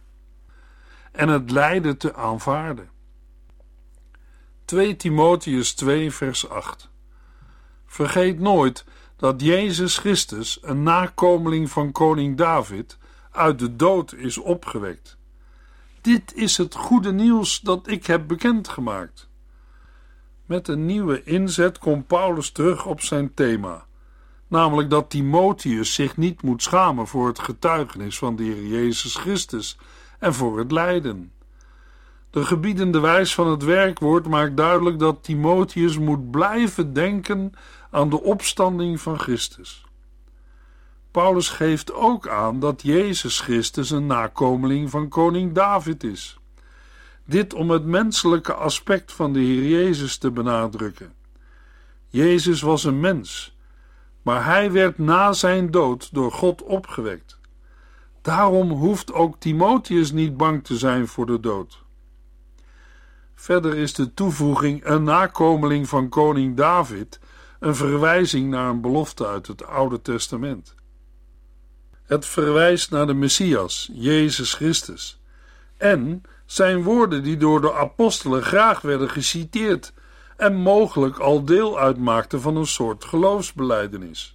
en 1.11 1.29
het 1.29 1.51
lijden 1.51 1.97
te 1.97 2.15
aanvaarden. 2.15 2.89
2 4.65 4.95
Timotheus 4.95 5.73
2 5.73 6.11
vers 6.11 6.49
8 6.49 6.89
Vergeet 7.85 8.39
nooit 8.39 8.85
dat 9.15 9.41
Jezus 9.41 9.97
Christus, 9.97 10.59
een 10.61 10.83
nakomeling 10.83 11.69
van 11.69 11.91
koning 11.91 12.37
David, 12.37 12.97
uit 13.31 13.59
de 13.59 13.75
dood 13.75 14.13
is 14.13 14.37
opgewekt. 14.37 15.17
Dit 16.01 16.33
is 16.33 16.57
het 16.57 16.75
goede 16.75 17.11
nieuws 17.11 17.59
dat 17.59 17.87
ik 17.87 18.05
heb 18.05 18.27
bekendgemaakt. 18.27 19.29
Met 20.45 20.67
een 20.67 20.85
nieuwe 20.85 21.23
inzet 21.23 21.77
komt 21.77 22.07
Paulus 22.07 22.51
terug 22.51 22.85
op 22.85 23.01
zijn 23.01 23.33
thema, 23.33 23.85
namelijk 24.47 24.89
dat 24.89 25.09
Timotheus 25.09 25.93
zich 25.93 26.17
niet 26.17 26.41
moet 26.41 26.63
schamen 26.63 27.07
voor 27.07 27.27
het 27.27 27.39
getuigenis 27.39 28.17
van 28.17 28.35
de 28.35 28.43
Heer 28.43 28.65
Jezus 28.65 29.15
Christus 29.15 29.77
en 30.19 30.33
voor 30.33 30.57
het 30.57 30.71
lijden. 30.71 31.31
De 32.29 32.45
gebiedende 32.45 32.99
wijs 32.99 33.33
van 33.33 33.47
het 33.47 33.63
werkwoord 33.63 34.27
maakt 34.27 34.57
duidelijk 34.57 34.99
dat 34.99 35.23
Timotheus 35.23 35.97
moet 35.97 36.31
blijven 36.31 36.93
denken 36.93 37.53
aan 37.91 38.09
de 38.09 38.21
opstanding 38.21 39.01
van 39.01 39.19
Christus. 39.19 39.85
Paulus 41.11 41.49
geeft 41.49 41.93
ook 41.93 42.27
aan 42.27 42.59
dat 42.59 42.81
Jezus 42.81 43.39
Christus 43.39 43.89
een 43.89 44.05
nakomeling 44.05 44.89
van 44.89 45.07
koning 45.07 45.53
David 45.53 46.03
is. 46.03 46.39
Dit 47.25 47.53
om 47.53 47.69
het 47.69 47.85
menselijke 47.85 48.53
aspect 48.53 49.11
van 49.11 49.33
de 49.33 49.39
Heer 49.39 49.67
Jezus 49.67 50.17
te 50.17 50.31
benadrukken. 50.31 51.13
Jezus 52.07 52.61
was 52.61 52.83
een 52.83 52.99
mens, 52.99 53.57
maar 54.21 54.45
hij 54.45 54.71
werd 54.71 54.97
na 54.97 55.33
zijn 55.33 55.71
dood 55.71 56.13
door 56.13 56.31
God 56.31 56.63
opgewekt. 56.63 57.38
Daarom 58.21 58.71
hoeft 58.71 59.13
ook 59.13 59.39
Timotheus 59.39 60.11
niet 60.11 60.38
bang 60.38 60.63
te 60.63 60.77
zijn 60.77 61.07
voor 61.07 61.25
de 61.25 61.39
dood. 61.39 61.83
Verder 63.35 63.77
is 63.77 63.93
de 63.93 64.13
toevoeging 64.13 64.85
een 64.85 65.03
nakomeling 65.03 65.89
van 65.89 66.09
koning 66.09 66.55
David 66.55 67.19
een 67.59 67.75
verwijzing 67.75 68.49
naar 68.49 68.69
een 68.69 68.81
belofte 68.81 69.27
uit 69.27 69.47
het 69.47 69.65
Oude 69.65 70.01
Testament. 70.01 70.75
Het 72.03 72.25
verwijst 72.25 72.91
naar 72.91 73.07
de 73.07 73.13
Messias, 73.13 73.89
Jezus 73.93 74.53
Christus, 74.53 75.21
en 75.77 76.21
zijn 76.45 76.83
woorden 76.83 77.23
die 77.23 77.38
door 77.38 77.61
de 77.61 77.73
apostelen 77.73 78.43
graag 78.43 78.81
werden 78.81 79.09
geciteerd 79.09 79.93
en 80.38 80.55
mogelijk 80.55 81.17
al 81.17 81.45
deel 81.45 81.79
uitmaakten 81.79 82.41
van 82.41 82.55
een 82.55 82.67
soort 82.67 83.03
geloofsbeleidenis. 83.03 84.33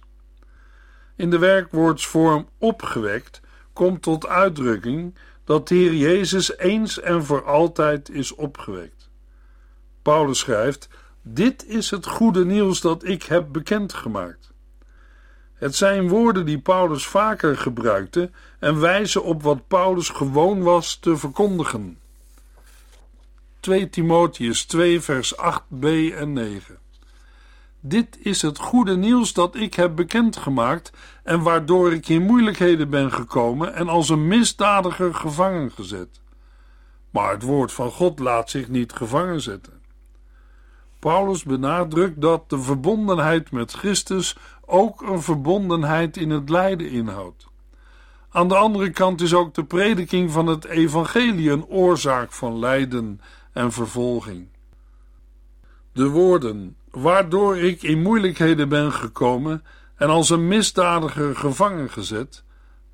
In 1.15 1.29
de 1.29 1.37
werkwoordsvorm 1.37 2.49
opgewekt 2.57 3.41
komt 3.75 4.01
tot 4.01 4.27
uitdrukking 4.27 5.15
dat 5.43 5.67
de 5.67 5.75
Heer 5.75 5.93
Jezus 5.93 6.57
eens 6.57 6.99
en 6.99 7.25
voor 7.25 7.45
altijd 7.45 8.09
is 8.09 8.35
opgewekt. 8.35 9.09
Paulus 10.01 10.39
schrijft: 10.39 10.89
Dit 11.21 11.65
is 11.67 11.91
het 11.91 12.07
goede 12.07 12.45
nieuws 12.45 12.81
dat 12.81 13.03
ik 13.03 13.23
heb 13.23 13.47
bekendgemaakt. 13.51 14.53
Het 15.53 15.75
zijn 15.75 16.07
woorden 16.07 16.45
die 16.45 16.59
Paulus 16.59 17.05
vaker 17.05 17.57
gebruikte 17.57 18.31
en 18.59 18.79
wijzen 18.79 19.23
op 19.23 19.43
wat 19.43 19.67
Paulus 19.67 20.09
gewoon 20.09 20.61
was 20.61 20.95
te 20.95 21.17
verkondigen. 21.17 21.99
2 23.59 23.89
Timotheus 23.89 24.65
2, 24.65 25.01
vers 25.01 25.35
8b 25.35 25.87
en 26.15 26.33
9. 26.33 26.84
Dit 27.87 28.17
is 28.19 28.41
het 28.41 28.57
goede 28.57 28.97
nieuws 28.97 29.33
dat 29.33 29.55
ik 29.55 29.73
heb 29.73 29.95
bekendgemaakt 29.95 30.91
en 31.23 31.41
waardoor 31.41 31.93
ik 31.93 32.09
in 32.09 32.21
moeilijkheden 32.21 32.89
ben 32.89 33.11
gekomen 33.11 33.73
en 33.73 33.89
als 33.89 34.09
een 34.09 34.27
misdadiger 34.27 35.13
gevangen 35.13 35.71
gezet. 35.71 36.21
Maar 37.09 37.31
het 37.31 37.43
woord 37.43 37.71
van 37.71 37.91
God 37.91 38.19
laat 38.19 38.49
zich 38.49 38.67
niet 38.67 38.93
gevangen 38.93 39.41
zetten. 39.41 39.73
Paulus 40.99 41.43
benadrukt 41.43 42.21
dat 42.21 42.49
de 42.49 42.59
verbondenheid 42.59 43.51
met 43.51 43.71
Christus 43.71 44.37
ook 44.65 45.01
een 45.01 45.21
verbondenheid 45.21 46.17
in 46.17 46.29
het 46.29 46.49
lijden 46.49 46.89
inhoudt. 46.89 47.47
Aan 48.29 48.47
de 48.47 48.55
andere 48.55 48.89
kant 48.89 49.21
is 49.21 49.33
ook 49.33 49.53
de 49.53 49.65
prediking 49.65 50.31
van 50.31 50.47
het 50.47 50.65
evangelie 50.65 51.51
een 51.51 51.65
oorzaak 51.65 52.31
van 52.31 52.59
lijden 52.59 53.21
en 53.53 53.71
vervolging. 53.71 54.47
De 55.91 56.07
woorden, 56.09 56.75
waardoor 56.95 57.57
ik 57.57 57.83
in 57.83 58.01
moeilijkheden 58.01 58.69
ben 58.69 58.91
gekomen 58.91 59.63
en 59.95 60.09
als 60.09 60.29
een 60.29 60.47
misdadiger 60.47 61.35
gevangen 61.35 61.89
gezet, 61.89 62.43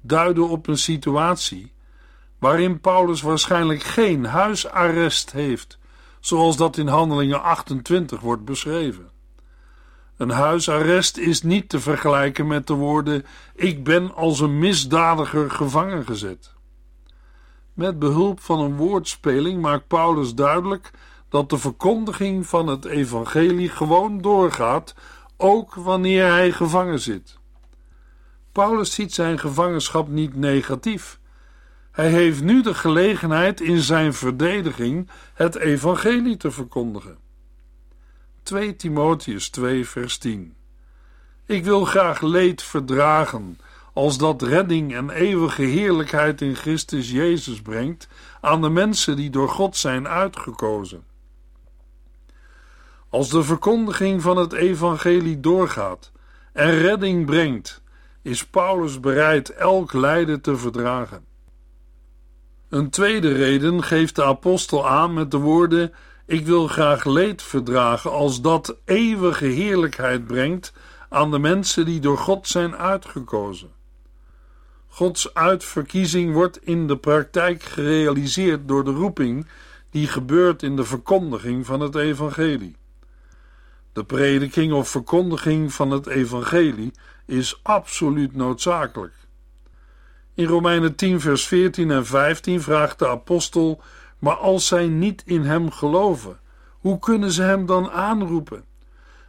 duiden 0.01 0.49
op 0.49 0.67
een 0.67 0.77
situatie 0.77 1.73
waarin 2.39 2.79
Paulus 2.79 3.21
waarschijnlijk 3.21 3.83
geen 3.83 4.25
huisarrest 4.25 5.31
heeft, 5.31 5.79
zoals 6.19 6.57
dat 6.57 6.77
in 6.77 6.87
Handelingen 6.87 7.43
28 7.43 8.19
wordt 8.19 8.45
beschreven. 8.45 9.09
Een 10.17 10.29
huisarrest 10.29 11.17
is 11.17 11.41
niet 11.41 11.69
te 11.69 11.79
vergelijken 11.79 12.47
met 12.47 12.67
de 12.67 12.73
woorden: 12.73 13.25
Ik 13.55 13.83
ben 13.83 14.15
als 14.15 14.39
een 14.39 14.59
misdadiger 14.59 15.51
gevangen 15.51 16.05
gezet. 16.05 16.53
Met 17.73 17.99
behulp 17.99 18.39
van 18.39 18.59
een 18.59 18.75
woordspeling 18.75 19.61
maakt 19.61 19.87
Paulus 19.87 20.35
duidelijk 20.35 20.91
dat 21.31 21.49
de 21.49 21.57
verkondiging 21.57 22.47
van 22.47 22.67
het 22.67 22.85
evangelie 22.85 23.69
gewoon 23.69 24.21
doorgaat, 24.21 24.95
ook 25.37 25.75
wanneer 25.75 26.27
hij 26.31 26.51
gevangen 26.51 26.99
zit. 26.99 27.39
Paulus 28.51 28.93
ziet 28.93 29.13
zijn 29.13 29.39
gevangenschap 29.39 30.07
niet 30.07 30.35
negatief. 30.35 31.19
Hij 31.91 32.09
heeft 32.09 32.43
nu 32.43 32.61
de 32.61 32.73
gelegenheid 32.73 33.61
in 33.61 33.79
zijn 33.79 34.13
verdediging 34.13 35.09
het 35.33 35.55
evangelie 35.55 36.37
te 36.37 36.51
verkondigen. 36.51 37.17
2 38.43 38.75
Timotheus 38.75 39.49
2 39.49 39.87
vers 39.87 40.17
10 40.17 40.55
Ik 41.45 41.63
wil 41.63 41.85
graag 41.85 42.21
leed 42.21 42.63
verdragen, 42.63 43.59
als 43.93 44.17
dat 44.17 44.41
redding 44.41 44.93
en 44.95 45.09
eeuwige 45.09 45.63
heerlijkheid 45.63 46.41
in 46.41 46.55
Christus 46.55 47.11
Jezus 47.11 47.61
brengt 47.61 48.07
aan 48.41 48.61
de 48.61 48.69
mensen 48.69 49.15
die 49.15 49.29
door 49.29 49.49
God 49.49 49.77
zijn 49.77 50.07
uitgekozen. 50.07 51.09
Als 53.11 53.29
de 53.29 53.43
verkondiging 53.43 54.21
van 54.21 54.37
het 54.37 54.53
evangelie 54.53 55.39
doorgaat 55.39 56.11
en 56.53 56.77
redding 56.77 57.25
brengt, 57.25 57.81
is 58.21 58.45
Paulus 58.45 58.99
bereid 58.99 59.49
elk 59.49 59.93
lijden 59.93 60.41
te 60.41 60.57
verdragen. 60.57 61.25
Een 62.69 62.89
tweede 62.89 63.33
reden 63.33 63.83
geeft 63.83 64.15
de 64.15 64.23
apostel 64.23 64.89
aan 64.89 65.13
met 65.13 65.31
de 65.31 65.37
woorden: 65.37 65.93
Ik 66.25 66.45
wil 66.45 66.67
graag 66.67 67.05
leed 67.05 67.41
verdragen 67.41 68.11
als 68.11 68.41
dat 68.41 68.77
eeuwige 68.85 69.45
heerlijkheid 69.45 70.27
brengt 70.27 70.73
aan 71.09 71.31
de 71.31 71.39
mensen 71.39 71.85
die 71.85 71.99
door 71.99 72.17
God 72.17 72.47
zijn 72.47 72.75
uitgekozen. 72.75 73.71
Gods 74.87 75.33
uitverkiezing 75.33 76.33
wordt 76.33 76.65
in 76.65 76.87
de 76.87 76.97
praktijk 76.97 77.63
gerealiseerd 77.63 78.67
door 78.67 78.83
de 78.83 78.91
roeping 78.91 79.47
die 79.89 80.07
gebeurt 80.07 80.63
in 80.63 80.75
de 80.75 80.85
verkondiging 80.85 81.65
van 81.65 81.79
het 81.79 81.95
evangelie. 81.95 82.79
De 83.93 84.03
prediking 84.03 84.73
of 84.73 84.89
verkondiging 84.89 85.73
van 85.73 85.91
het 85.91 86.07
evangelie 86.07 86.91
is 87.25 87.59
absoluut 87.63 88.35
noodzakelijk. 88.35 89.13
In 90.33 90.45
Romeinen 90.45 90.95
10, 90.95 91.19
vers 91.19 91.47
14 91.47 91.91
en 91.91 92.05
15 92.05 92.61
vraagt 92.61 92.99
de 92.99 93.07
apostel: 93.07 93.81
Maar 94.19 94.35
als 94.35 94.67
zij 94.67 94.87
niet 94.87 95.23
in 95.25 95.43
hem 95.43 95.71
geloven, 95.71 96.39
hoe 96.69 96.99
kunnen 96.99 97.31
ze 97.31 97.41
hem 97.41 97.65
dan 97.65 97.89
aanroepen? 97.89 98.63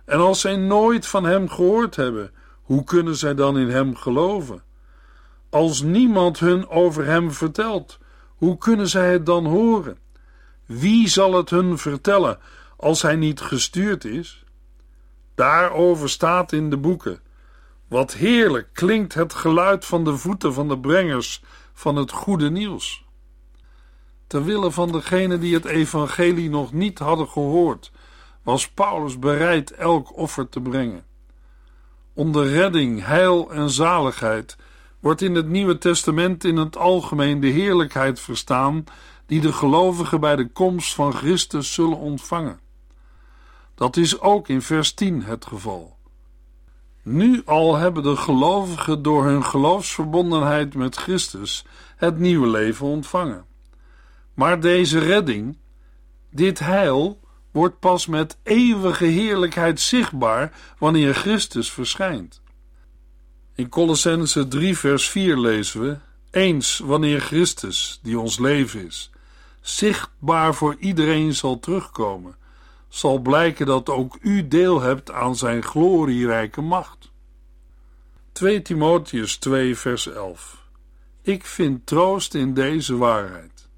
En 0.04 0.18
als 0.18 0.40
zij 0.40 0.56
nooit 0.56 1.06
van 1.06 1.24
hem 1.24 1.48
gehoord 1.48 1.96
hebben, 1.96 2.30
hoe 2.62 2.84
kunnen 2.84 3.16
zij 3.16 3.34
dan 3.34 3.58
in 3.58 3.68
hem 3.68 3.96
geloven? 3.96 4.62
Als 5.50 5.82
niemand 5.82 6.38
hun 6.38 6.68
over 6.68 7.04
hem 7.04 7.32
vertelt, 7.32 7.98
hoe 8.36 8.58
kunnen 8.58 8.88
zij 8.88 9.12
het 9.12 9.26
dan 9.26 9.46
horen? 9.46 9.98
Wie 10.66 11.08
zal 11.08 11.34
het 11.34 11.50
hun 11.50 11.78
vertellen 11.78 12.38
als 12.76 13.02
hij 13.02 13.16
niet 13.16 13.40
gestuurd 13.40 14.04
is? 14.04 14.41
Daarover 15.34 16.08
staat 16.08 16.52
in 16.52 16.70
de 16.70 16.76
boeken. 16.76 17.20
Wat 17.88 18.14
heerlijk 18.14 18.68
klinkt 18.72 19.14
het 19.14 19.34
geluid 19.34 19.84
van 19.84 20.04
de 20.04 20.16
voeten 20.16 20.54
van 20.54 20.68
de 20.68 20.78
brengers 20.78 21.42
van 21.72 21.96
het 21.96 22.10
goede 22.10 22.50
nieuws. 22.50 23.04
Terwille 24.26 24.70
van 24.70 24.92
degenen 24.92 25.40
die 25.40 25.54
het 25.54 25.64
evangelie 25.64 26.50
nog 26.50 26.72
niet 26.72 26.98
hadden 26.98 27.28
gehoord, 27.28 27.92
was 28.42 28.68
Paulus 28.70 29.18
bereid 29.18 29.70
elk 29.70 30.16
offer 30.16 30.48
te 30.48 30.60
brengen. 30.60 31.04
Onder 32.14 32.48
redding, 32.48 33.04
heil 33.04 33.52
en 33.52 33.70
zaligheid 33.70 34.56
wordt 35.00 35.22
in 35.22 35.34
het 35.34 35.48
Nieuwe 35.48 35.78
Testament 35.78 36.44
in 36.44 36.56
het 36.56 36.76
algemeen 36.76 37.40
de 37.40 37.46
heerlijkheid 37.46 38.20
verstaan 38.20 38.84
die 39.26 39.40
de 39.40 39.52
gelovigen 39.52 40.20
bij 40.20 40.36
de 40.36 40.48
komst 40.48 40.94
van 40.94 41.12
Christus 41.12 41.72
zullen 41.72 41.98
ontvangen. 41.98 42.61
Dat 43.82 43.96
is 43.96 44.20
ook 44.20 44.48
in 44.48 44.62
vers 44.62 44.92
10 44.92 45.22
het 45.22 45.46
geval. 45.46 45.96
Nu 47.02 47.42
al 47.44 47.76
hebben 47.76 48.02
de 48.02 48.16
gelovigen 48.16 49.02
door 49.02 49.24
hun 49.24 49.44
geloofsverbondenheid 49.44 50.74
met 50.74 50.96
Christus 50.96 51.64
het 51.96 52.18
nieuwe 52.18 52.46
leven 52.46 52.86
ontvangen. 52.86 53.44
Maar 54.34 54.60
deze 54.60 54.98
redding, 54.98 55.58
dit 56.30 56.58
heil, 56.58 57.20
wordt 57.50 57.78
pas 57.78 58.06
met 58.06 58.38
eeuwige 58.42 59.04
heerlijkheid 59.04 59.80
zichtbaar 59.80 60.52
wanneer 60.78 61.14
Christus 61.14 61.70
verschijnt. 61.70 62.42
In 63.54 63.68
Colossense 63.68 64.48
3 64.48 64.78
vers 64.78 65.08
4 65.08 65.38
lezen 65.38 65.80
we: 65.80 65.98
Eens 66.30 66.78
wanneer 66.78 67.20
Christus, 67.20 68.00
die 68.02 68.18
ons 68.18 68.38
leven 68.38 68.86
is, 68.86 69.10
zichtbaar 69.60 70.54
voor 70.54 70.76
iedereen 70.78 71.34
zal 71.34 71.58
terugkomen, 71.58 72.40
zal 72.92 73.18
blijken 73.18 73.66
dat 73.66 73.88
ook 73.88 74.18
u 74.20 74.48
deel 74.48 74.80
hebt 74.80 75.10
aan 75.10 75.36
zijn 75.36 75.62
glorierijke 75.62 76.60
macht. 76.60 77.12
2 78.32 78.62
Timotheus 78.62 79.36
2 79.36 79.76
vers 79.76 80.06
11 80.08 80.66
Ik 81.22 81.46
vind 81.46 81.86
troost 81.86 82.34
in 82.34 82.54
deze 82.54 82.96
waarheid. 82.96 83.68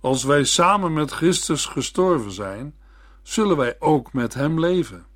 Als 0.00 0.24
wij 0.24 0.44
samen 0.44 0.92
met 0.92 1.10
Christus 1.10 1.66
gestorven 1.66 2.32
zijn, 2.32 2.74
zullen 3.22 3.56
wij 3.56 3.76
ook 3.78 4.12
met 4.12 4.34
hem 4.34 4.60
leven. 4.60 5.06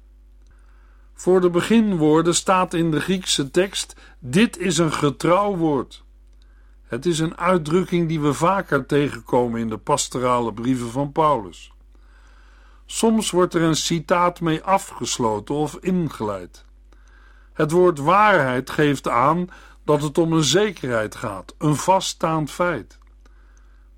Voor 1.14 1.40
de 1.40 1.50
beginwoorden 1.50 2.34
staat 2.34 2.74
in 2.74 2.90
de 2.90 3.00
Griekse 3.00 3.50
tekst: 3.50 3.96
Dit 4.18 4.58
is 4.58 4.78
een 4.78 4.92
getrouw 4.92 5.56
woord. 5.56 6.04
Het 6.82 7.06
is 7.06 7.18
een 7.18 7.38
uitdrukking 7.38 8.08
die 8.08 8.20
we 8.20 8.32
vaker 8.32 8.86
tegenkomen 8.86 9.60
in 9.60 9.68
de 9.68 9.78
pastorale 9.78 10.52
brieven 10.52 10.90
van 10.90 11.12
Paulus. 11.12 11.72
Soms 12.92 13.30
wordt 13.30 13.54
er 13.54 13.62
een 13.62 13.76
citaat 13.76 14.40
mee 14.40 14.62
afgesloten 14.62 15.54
of 15.54 15.76
ingeleid. 15.80 16.64
Het 17.52 17.70
woord 17.70 17.98
waarheid 17.98 18.70
geeft 18.70 19.08
aan 19.08 19.48
dat 19.84 20.02
het 20.02 20.18
om 20.18 20.32
een 20.32 20.44
zekerheid 20.44 21.14
gaat, 21.14 21.54
een 21.58 21.76
vaststaand 21.76 22.50
feit. 22.50 22.98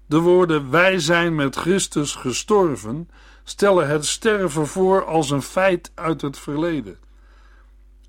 De 0.06 0.18
woorden 0.18 0.70
wij 0.70 0.98
zijn 0.98 1.34
met 1.34 1.56
Christus 1.56 2.14
gestorven 2.14 3.10
stellen 3.44 3.88
het 3.88 4.06
sterven 4.06 4.66
voor 4.66 5.04
als 5.04 5.30
een 5.30 5.42
feit 5.42 5.92
uit 5.94 6.20
het 6.20 6.38
verleden. 6.38 6.98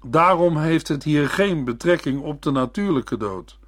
Daarom 0.06 0.58
heeft 0.58 0.88
het 0.88 1.04
hier 1.04 1.30
geen 1.30 1.64
betrekking 1.64 2.22
op 2.22 2.42
de 2.42 2.52
natuurlijke 2.52 3.18
dood, 3.18 3.60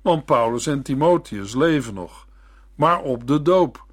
want 0.00 0.24
Paulus 0.24 0.66
en 0.66 0.82
Timotheus 0.82 1.54
leven 1.54 1.94
nog, 1.94 2.26
maar 2.74 3.00
op 3.00 3.26
de 3.26 3.42
doop. 3.42 3.84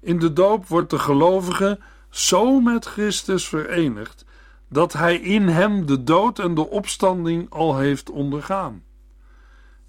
In 0.00 0.18
de 0.18 0.32
doop 0.32 0.66
wordt 0.66 0.90
de 0.90 0.98
gelovige 0.98 1.78
zo 2.12 2.60
met 2.60 2.86
Christus 2.86 3.48
verenigd 3.48 4.24
dat 4.68 4.92
hij 4.92 5.16
in 5.16 5.48
hem 5.48 5.86
de 5.86 6.02
dood 6.02 6.38
en 6.38 6.54
de 6.54 6.68
opstanding 6.68 7.50
al 7.50 7.78
heeft 7.78 8.10
ondergaan. 8.10 8.84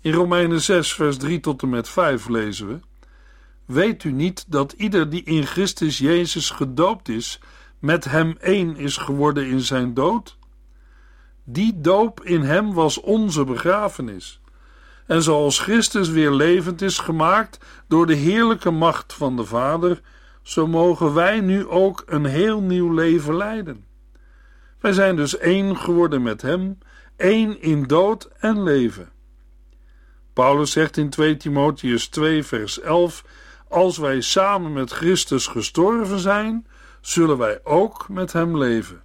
In 0.02 0.14
Romeinen 0.14 0.62
6, 0.62 0.94
vers 0.94 1.18
3 1.18 1.40
tot 1.40 1.62
en 1.62 1.70
met 1.70 1.90
5 1.90 2.28
lezen 2.28 2.68
we: 2.68 2.80
Weet 3.66 4.04
u 4.04 4.12
niet 4.12 4.46
dat 4.48 4.72
ieder 4.72 5.10
die 5.10 5.24
in 5.24 5.46
Christus 5.46 5.98
Jezus 5.98 6.50
gedoopt 6.50 7.10
is, 7.10 7.40
met 7.80 8.06
hem 8.06 8.38
één 8.40 8.76
is 8.76 8.98
geworden 8.98 9.48
in 9.48 9.60
zijn 9.60 9.94
dood? 9.94 10.38
Die 11.44 11.82
doop 11.82 12.24
in 12.24 12.42
hem 12.42 12.74
was 12.74 13.00
onze 13.00 13.44
begrafenis. 13.44 14.42
En 15.06 15.24
zoals 15.24 15.60
Christus 15.60 16.10
weer 16.10 16.32
levend 16.32 16.82
is 16.82 16.98
gemaakt 16.98 17.66
door 17.88 18.06
de 18.06 18.16
heerlijke 18.16 18.72
macht 18.72 19.14
van 19.14 19.36
de 19.36 19.46
Vader, 19.46 20.02
zo 20.44 20.68
mogen 20.68 21.14
wij 21.14 21.40
nu 21.40 21.68
ook 21.68 22.04
een 22.06 22.26
heel 22.26 22.62
nieuw 22.62 22.94
leven 22.94 23.36
leiden. 23.36 23.86
Wij 24.80 24.94
zijn 24.94 25.16
dus 25.16 25.38
één 25.38 25.78
geworden 25.78 26.22
met 26.22 26.42
Hem, 26.42 26.78
één 27.16 27.62
in 27.62 27.84
dood 27.84 28.30
en 28.40 28.64
leven. 28.64 29.12
Paulus 30.34 30.72
zegt 30.72 30.98
in 30.98 31.10
2 31.10 31.38
Timotheus 31.38 32.08
2, 32.08 32.44
vers 32.44 32.80
11: 32.80 33.26
Als 33.70 33.98
wij 33.98 34.22
samen 34.22 34.74
met 34.74 34.92
Christus 34.92 35.48
gestorven 35.48 36.20
zijn, 36.20 36.68
zullen 37.02 37.38
wij 37.38 37.60
ook 37.64 38.10
met 38.10 38.34
Hem 38.34 38.58
leven. 38.58 39.02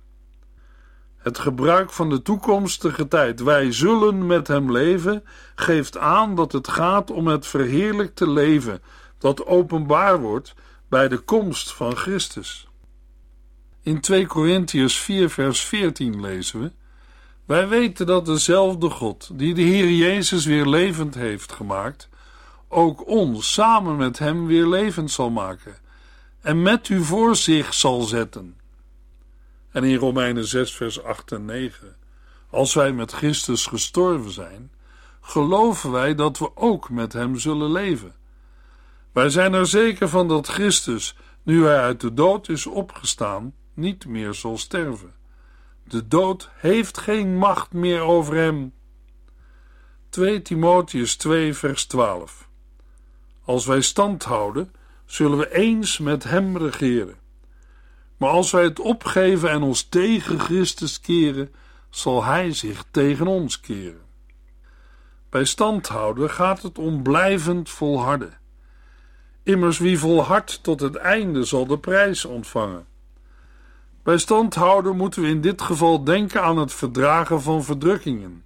Het 1.17 1.39
gebruik 1.39 1.91
van 1.91 2.09
de 2.09 2.23
toekomstige 2.23 3.09
tijd, 3.09 3.41
wij 3.41 3.73
zullen 3.73 4.27
met 4.27 4.49
Hem 4.49 4.73
leven, 4.73 5.25
geeft 5.55 5.99
aan 5.99 6.35
dat 6.35 6.53
het 6.53 6.69
gaat 6.69 7.11
om 7.11 7.27
het 7.27 7.47
verheerlijkte 7.47 8.31
leven 8.31 8.83
dat 9.19 9.47
openbaar 9.47 10.21
wordt 10.21 10.55
bij 10.89 11.09
de 11.09 11.19
komst 11.19 11.73
van 11.73 11.97
Christus. 11.97 12.69
In 13.83 14.01
2 14.01 14.27
Korintiërs 14.27 14.99
4 14.99 15.31
vers 15.31 15.61
14 15.61 16.21
lezen 16.21 16.61
we: 16.61 16.73
Wij 17.45 17.69
weten 17.69 18.07
dat 18.07 18.27
dezelfde 18.27 18.91
God, 18.91 19.31
die 19.33 19.55
de 19.55 19.63
Heer 19.63 19.91
Jezus 19.91 20.45
weer 20.45 20.67
levend 20.67 21.15
heeft 21.15 21.53
gemaakt, 21.53 22.09
ook 22.69 23.07
ons 23.07 23.53
samen 23.53 23.97
met 23.97 24.19
hem 24.19 24.47
weer 24.47 24.67
levend 24.67 25.11
zal 25.11 25.31
maken 25.31 25.77
en 26.41 26.63
met 26.63 26.89
u 26.89 27.05
voor 27.05 27.37
zich 27.37 27.75
zal 27.75 28.01
zetten. 28.01 28.57
En 29.71 29.85
in 29.85 29.97
Romeinen 29.97 30.47
6 30.47 30.77
vers 30.77 31.03
8 31.03 31.33
en 31.33 31.45
9: 31.45 31.97
Als 32.51 32.75
wij 32.75 32.93
met 32.93 33.13
Christus 33.13 33.67
gestorven 33.67 34.31
zijn, 34.31 34.71
geloven 35.21 35.91
wij 35.91 36.15
dat 36.15 36.39
we 36.39 36.57
ook 36.57 36.91
met 36.91 37.13
hem 37.13 37.39
zullen 37.39 37.73
leven. 37.73 38.15
Wij 39.19 39.31
zijn 39.31 39.53
er 39.53 39.67
zeker 39.67 40.09
van 40.09 40.29
dat 40.29 40.49
Christus, 40.49 41.17
nu 41.43 41.65
hij 41.65 41.81
uit 41.81 42.01
de 42.01 42.15
dood 42.15 42.49
is 42.49 42.67
opgestaan, 42.67 43.55
niet 43.75 44.07
meer 44.07 44.35
zal 44.35 44.59
sterven. 44.59 45.15
De 45.85 46.09
dood 46.09 46.51
heeft 46.55 46.99
geen 46.99 47.37
macht 47.37 47.73
meer 47.73 48.01
over 48.01 48.35
hem. 48.35 48.73
2 50.09 50.43
Timotheus 50.43 51.17
2 51.17 51.55
vers 51.55 51.87
12 51.87 52.49
Als 53.45 53.67
wij 53.67 53.81
stand 53.81 54.25
houden, 54.25 54.73
zullen 55.07 55.39
we 55.39 55.55
eens 55.55 55.99
met 55.99 56.25
hem 56.25 56.57
regeren. 56.57 57.17
Maar 58.17 58.31
als 58.31 58.51
wij 58.51 58.63
het 58.63 58.81
opgeven 58.81 59.51
en 59.51 59.63
ons 59.63 59.83
tegen 59.83 60.41
Christus 60.41 61.01
keren, 61.01 61.55
zal 61.91 62.25
hij 62.25 62.53
zich 62.53 62.85
tegen 62.91 63.27
ons 63.27 63.61
keren. 63.61 64.03
Bij 65.31 65.45
standhouden 65.45 66.31
gaat 66.31 66.63
het 66.63 66.79
om 66.79 67.03
blijvend 67.03 67.71
volharden. 67.71 68.39
Immers 69.49 69.79
wie 69.79 69.99
volhardt 69.99 70.63
tot 70.63 70.81
het 70.81 70.97
einde 70.97 71.45
zal 71.45 71.67
de 71.67 71.79
prijs 71.79 72.25
ontvangen. 72.25 72.87
Bij 74.03 74.19
standhouden 74.19 74.97
moeten 74.97 75.23
we 75.23 75.29
in 75.29 75.41
dit 75.41 75.63
geval 75.63 76.05
denken 76.05 76.43
aan 76.43 76.59
het 76.59 76.73
verdragen 76.73 77.43
van 77.43 77.65
verdrukkingen, 77.65 78.45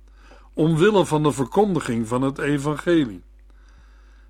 omwille 0.54 1.06
van 1.06 1.22
de 1.22 1.32
verkondiging 1.32 2.08
van 2.08 2.22
het 2.22 2.38
evangelie. 2.38 3.22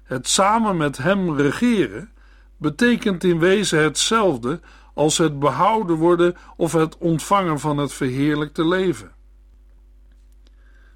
Het 0.03 0.29
samen 0.29 0.77
met 0.77 0.97
hem 0.97 1.37
regeren 1.37 2.11
betekent 2.57 3.25
in 3.25 3.39
wezen 3.39 3.83
hetzelfde 3.83 4.61
als 4.95 5.19
het 5.19 5.39
behouden 5.39 5.97
worden 5.97 6.37
of 6.57 6.73
het 6.73 6.99
ontvangen 6.99 7.61
van 7.61 7.79
het 7.79 7.93
verheerlijkte 7.93 8.69
leven. 8.69 9.13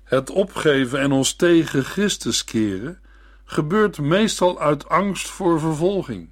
Het 0.05 0.31
opgeven 0.31 1.01
en 1.01 1.12
ons 1.12 1.35
tegen 1.35 1.85
Christus 1.85 2.45
keren 2.45 3.01
gebeurt 3.49 4.01
meestal 4.01 4.61
uit 4.61 4.89
angst 4.89 5.29
voor 5.29 5.61
vervolging. 5.61 6.31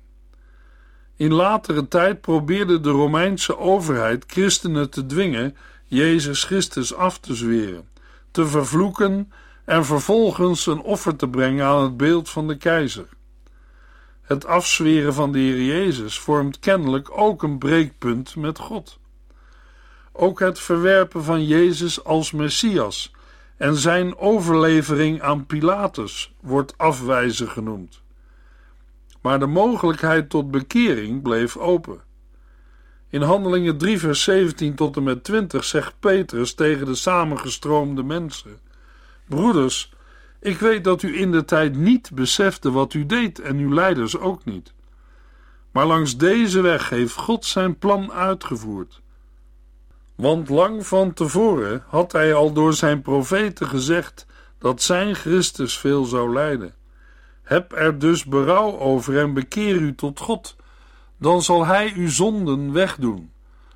In 1.17 1.33
latere 1.33 1.89
tijd 1.89 2.21
probeerde 2.21 2.81
de 2.81 2.91
Romeinse 2.91 3.59
overheid 3.59 4.25
christenen 4.27 4.91
te 4.91 5.07
dwingen 5.07 5.57
Jezus 5.85 6.45
Christus 6.45 6.95
af 6.95 7.19
te 7.19 7.35
zweren, 7.35 7.89
te 8.31 8.47
vervloeken 8.47 9.33
en 9.65 9.85
vervolgens 9.85 10.67
een 10.67 10.81
offer 10.81 11.17
te 11.17 11.29
brengen 11.29 11.67
aan 11.67 11.83
het 11.83 11.97
beeld 11.97 12.31
van 12.31 12.49
de 12.49 12.57
keizer. 12.57 13.07
Het 14.23 14.47
afzweren 14.47 15.15
van 15.15 15.33
de 15.33 15.39
Heer 15.39 15.63
Jezus 15.63 16.19
vormt 16.19 16.59
kennelijk 16.59 17.19
ook 17.19 17.43
een 17.43 17.59
breekpunt 17.59 18.37
met 18.37 18.59
God. 18.59 18.99
Ook 20.13 20.41
het 20.41 20.59
verwerpen 20.59 21.25
van 21.25 21.47
Jezus 21.47 22.05
als 22.05 22.33
Messias 22.33 23.14
en 23.57 23.77
zijn 23.77 24.17
overlevering 24.17 25.23
aan 25.23 25.47
Pilatus 25.47 26.35
wordt 26.41 26.79
afwijzen 26.79 27.49
genoemd. 27.49 28.03
Maar 29.21 29.39
de 29.39 29.47
mogelijkheid 29.47 30.31
tot 30.31 30.51
bekering 30.51 31.23
bleef 31.23 31.57
open. 31.57 32.03
In 33.09 33.23
Handelingen 33.23 33.79
3, 33.79 33.99
vers 33.99 34.23
17 34.23 34.75
tot 34.75 34.97
en 34.97 35.03
met 35.03 35.25
20 35.25 35.65
zegt 35.65 35.95
Petrus 36.01 36.55
tegen 36.55 36.87
de 36.87 36.95
samengestroomde 36.95 38.03
mensen: 38.03 38.61
Broeders, 39.29 39.93
ik 40.41 40.59
weet 40.59 40.85
dat 40.85 41.03
u 41.03 41.21
in 41.21 41.33
de 41.33 41.45
tijd 41.45 41.77
niet 41.77 42.11
besefte 42.15 42.71
wat 42.71 42.95
u 42.95 43.07
deed 43.07 43.39
en 43.39 43.57
uw 43.57 43.75
leiders 43.75 44.19
ook 44.19 44.45
niet. 44.45 44.75
Maar 45.71 45.87
langs 45.87 46.17
deze 46.17 46.61
weg 46.61 46.89
heeft 46.89 47.15
God 47.15 47.45
zijn 47.45 47.79
plan 47.79 48.13
uitgevoerd. 48.13 49.03
Want 50.15 50.49
lang 50.49 50.87
van 50.87 51.13
tevoren 51.13 51.85
had 51.89 52.13
hij 52.13 52.35
al 52.35 52.53
door 52.53 52.75
zijn 52.75 53.03
profeten 53.03 53.67
gezegd 53.67 54.27
dat 54.59 54.83
zijn 54.83 55.15
Christus 55.15 55.79
veel 55.79 56.05
zou 56.05 56.33
lijden. 56.33 56.75
Heb 57.43 57.73
er 57.73 57.99
dus 57.99 58.25
berouw 58.25 58.79
over 58.79 59.19
en 59.19 59.35
bekeer 59.35 59.77
u 59.77 59.95
tot 59.95 60.21
God, 60.21 60.57
dan 61.19 61.43
zal 61.43 61.67
hij 61.67 61.93
uw 61.97 62.09
zonden 62.09 62.73
wegdoen, 62.73 63.33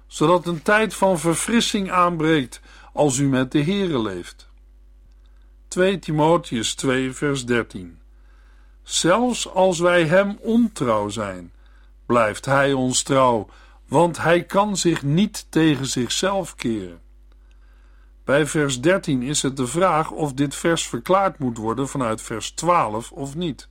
zodat 0.07 0.47
een 0.47 0.63
tijd 0.63 0.95
van 0.95 1.19
verfrissing 1.19 1.91
aanbreekt 1.91 2.61
als 2.93 3.19
u 3.19 3.29
met 3.29 3.53
de 3.53 3.63
Heere 3.63 3.99
leeft. 3.99 4.49
2 5.69 5.99
Timotheus 5.99 6.75
2 6.75 7.13
vers 7.13 7.47
13 7.47 7.99
Zelfs 8.83 9.49
als 9.49 9.79
wij 9.79 10.05
hem 10.05 10.39
ontrouw 10.41 11.09
zijn, 11.09 11.53
blijft 12.07 12.45
hij 12.45 12.73
ons 12.73 13.03
trouw, 13.03 13.49
want 13.89 14.19
hij 14.19 14.45
kan 14.45 14.77
zich 14.77 15.03
niet 15.03 15.47
tegen 15.51 15.87
zichzelf 15.87 16.55
keren. 16.55 17.01
Bij 18.25 18.47
vers 18.47 18.81
13 18.81 19.23
is 19.23 19.43
het 19.43 19.57
de 19.57 19.67
vraag 19.67 20.11
of 20.11 20.33
dit 20.33 20.55
vers 20.55 20.87
verklaard 20.87 21.39
moet 21.39 21.57
worden 21.57 21.89
vanuit 21.89 22.23
vers 22.23 22.51
12 22.51 23.13
of 23.13 23.35
niet. 23.35 23.69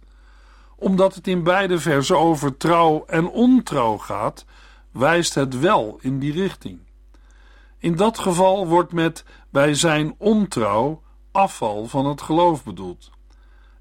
Omdat 0.75 1.15
het 1.15 1.27
in 1.27 1.43
beide 1.43 1.79
versen 1.79 2.19
over 2.19 2.57
trouw 2.57 3.03
en 3.05 3.27
ontrouw 3.27 3.97
gaat, 3.97 4.45
wijst 4.91 5.33
het 5.33 5.59
wel 5.59 5.97
in 6.01 6.19
die 6.19 6.31
richting. 6.31 6.79
In 7.77 7.95
dat 7.95 8.19
geval 8.19 8.67
wordt 8.67 8.93
met 8.93 9.25
bij 9.49 9.73
zijn 9.73 10.15
ontrouw 10.17 11.01
afval 11.31 11.85
van 11.85 12.05
het 12.05 12.21
geloof 12.21 12.63
bedoeld. 12.63 13.11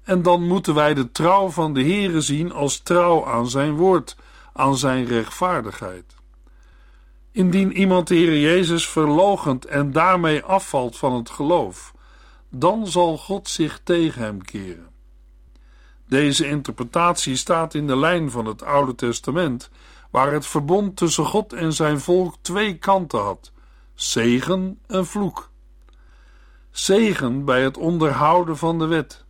En 0.03 0.21
dan 0.21 0.47
moeten 0.47 0.73
wij 0.73 0.93
de 0.93 1.11
trouw 1.11 1.49
van 1.49 1.73
de 1.73 1.81
Heere 1.81 2.21
zien 2.21 2.51
als 2.51 2.79
trouw 2.79 3.25
aan 3.25 3.49
zijn 3.49 3.75
woord, 3.75 4.17
aan 4.53 4.77
zijn 4.77 5.05
rechtvaardigheid. 5.05 6.16
Indien 7.37 7.71
iemand 7.71 8.07
de 8.07 8.15
Heer 8.15 8.39
Jezus 8.39 8.89
verlogent 8.89 9.65
en 9.65 9.91
daarmee 9.91 10.43
afvalt 10.43 10.97
van 10.97 11.13
het 11.13 11.29
geloof, 11.29 11.93
dan 12.49 12.87
zal 12.87 13.17
God 13.17 13.49
zich 13.49 13.79
tegen 13.83 14.21
hem 14.21 14.41
keren. 14.41 14.89
Deze 16.07 16.47
interpretatie 16.47 17.35
staat 17.35 17.73
in 17.73 17.87
de 17.87 17.97
lijn 17.97 18.31
van 18.31 18.45
het 18.45 18.63
Oude 18.63 18.95
Testament, 18.95 19.69
waar 20.11 20.31
het 20.31 20.47
verbond 20.47 20.95
tussen 20.95 21.25
God 21.25 21.53
en 21.53 21.73
zijn 21.73 21.99
volk 21.99 22.35
twee 22.41 22.77
kanten 22.77 23.19
had: 23.19 23.51
zegen 23.93 24.79
en 24.87 25.05
vloek. 25.05 25.49
Zegen 26.71 27.45
bij 27.45 27.63
het 27.63 27.77
onderhouden 27.77 28.57
van 28.57 28.79
de 28.79 28.85
wet, 28.85 29.25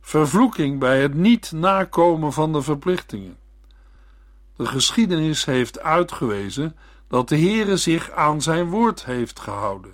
vervloeking 0.00 0.78
bij 0.78 1.02
het 1.02 1.14
niet 1.14 1.52
nakomen 1.52 2.32
van 2.32 2.52
de 2.52 2.62
verplichtingen. 2.62 3.36
De 4.56 4.66
geschiedenis 4.66 5.44
heeft 5.44 5.80
uitgewezen 5.80 6.76
dat 7.10 7.28
de 7.28 7.38
Heere 7.38 7.76
zich 7.76 8.10
aan 8.10 8.42
zijn 8.42 8.68
woord 8.68 9.04
heeft 9.04 9.40
gehouden. 9.40 9.92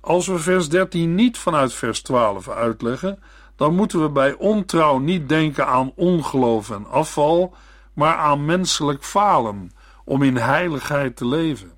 Als 0.00 0.26
we 0.26 0.38
vers 0.38 0.68
13 0.68 1.14
niet 1.14 1.38
vanuit 1.38 1.72
vers 1.72 2.02
12 2.02 2.48
uitleggen, 2.48 3.22
dan 3.56 3.74
moeten 3.74 4.02
we 4.02 4.10
bij 4.10 4.34
ontrouw 4.34 4.98
niet 4.98 5.28
denken 5.28 5.66
aan 5.66 5.92
ongeloof 5.94 6.70
en 6.70 6.86
afval, 6.86 7.54
maar 7.92 8.16
aan 8.16 8.44
menselijk 8.44 9.04
falen 9.04 9.70
om 10.04 10.22
in 10.22 10.36
heiligheid 10.36 11.16
te 11.16 11.26
leven. 11.26 11.72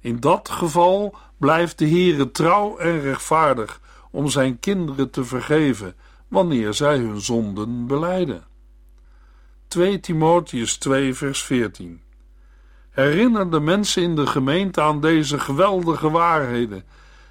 In 0.00 0.20
dat 0.20 0.48
geval 0.48 1.14
blijft 1.36 1.78
de 1.78 1.88
Heere 1.88 2.30
trouw 2.30 2.76
en 2.76 3.00
rechtvaardig 3.00 3.80
om 4.10 4.28
zijn 4.28 4.60
kinderen 4.60 5.10
te 5.10 5.24
vergeven 5.24 5.94
wanneer 6.28 6.74
zij 6.74 6.96
hun 6.96 7.20
zonden 7.20 7.86
beleiden. 7.86 8.44
2 9.68 10.00
Timotheus 10.00 10.76
2 10.76 11.14
vers 11.14 11.42
14 11.42 12.04
Herinner 12.96 13.50
de 13.50 13.60
mensen 13.60 14.02
in 14.02 14.16
de 14.16 14.26
gemeente 14.26 14.80
aan 14.80 15.00
deze 15.00 15.38
geweldige 15.38 16.10
waarheden 16.10 16.84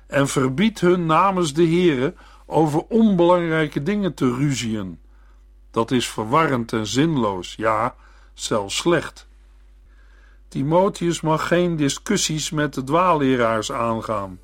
en 0.08 0.28
verbied 0.28 0.80
hun 0.80 1.06
namens 1.06 1.54
de 1.54 1.64
Heere 1.68 2.14
over 2.46 2.84
onbelangrijke 2.90 3.84
dingen 3.84 4.14
te 4.14 4.36
ruzien. 4.36 5.00
Dat 5.72 5.92
is 5.92 6.10
verwarrend 6.10 6.74
en 6.74 6.88
zinloos, 6.88 7.54
ja, 7.58 7.96
zelfs 8.34 8.76
slecht. 8.76 9.28
Timotheus 10.48 11.22
mag 11.22 11.48
geen 11.48 11.76
discussies 11.76 12.50
met 12.50 12.74
de 12.74 12.84
dwaalleraars 12.84 13.72
aangaan, 13.72 14.40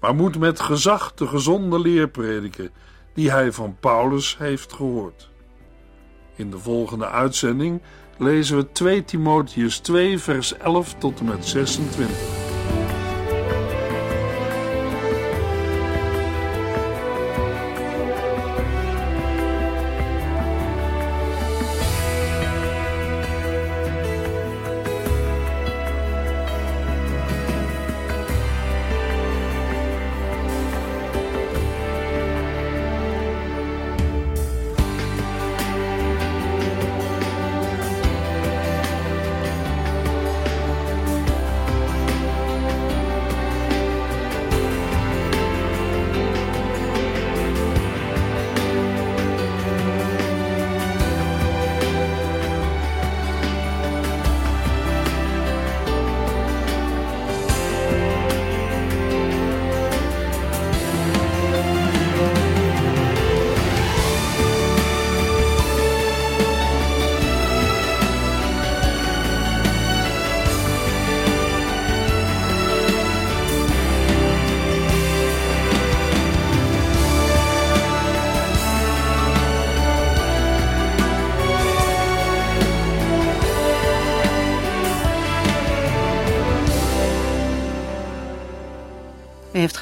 maar 0.00 0.14
moet 0.14 0.38
met 0.38 0.60
gezag 0.60 1.14
de 1.14 1.26
gezonde 1.26 1.80
leer 1.80 2.08
prediken 2.08 2.70
die 3.14 3.30
hij 3.30 3.52
van 3.52 3.76
Paulus 3.80 4.38
heeft 4.38 4.72
gehoord. 4.72 5.30
In 6.36 6.50
de 6.50 6.58
volgende 6.58 7.08
uitzending 7.08 7.82
lezen 8.18 8.56
we 8.56 8.72
2 8.72 9.04
Timotheus 9.04 9.78
2, 9.78 10.18
vers 10.18 10.56
11 10.56 10.94
tot 10.98 11.18
en 11.18 11.24
met 11.24 11.46
26. 11.46 12.43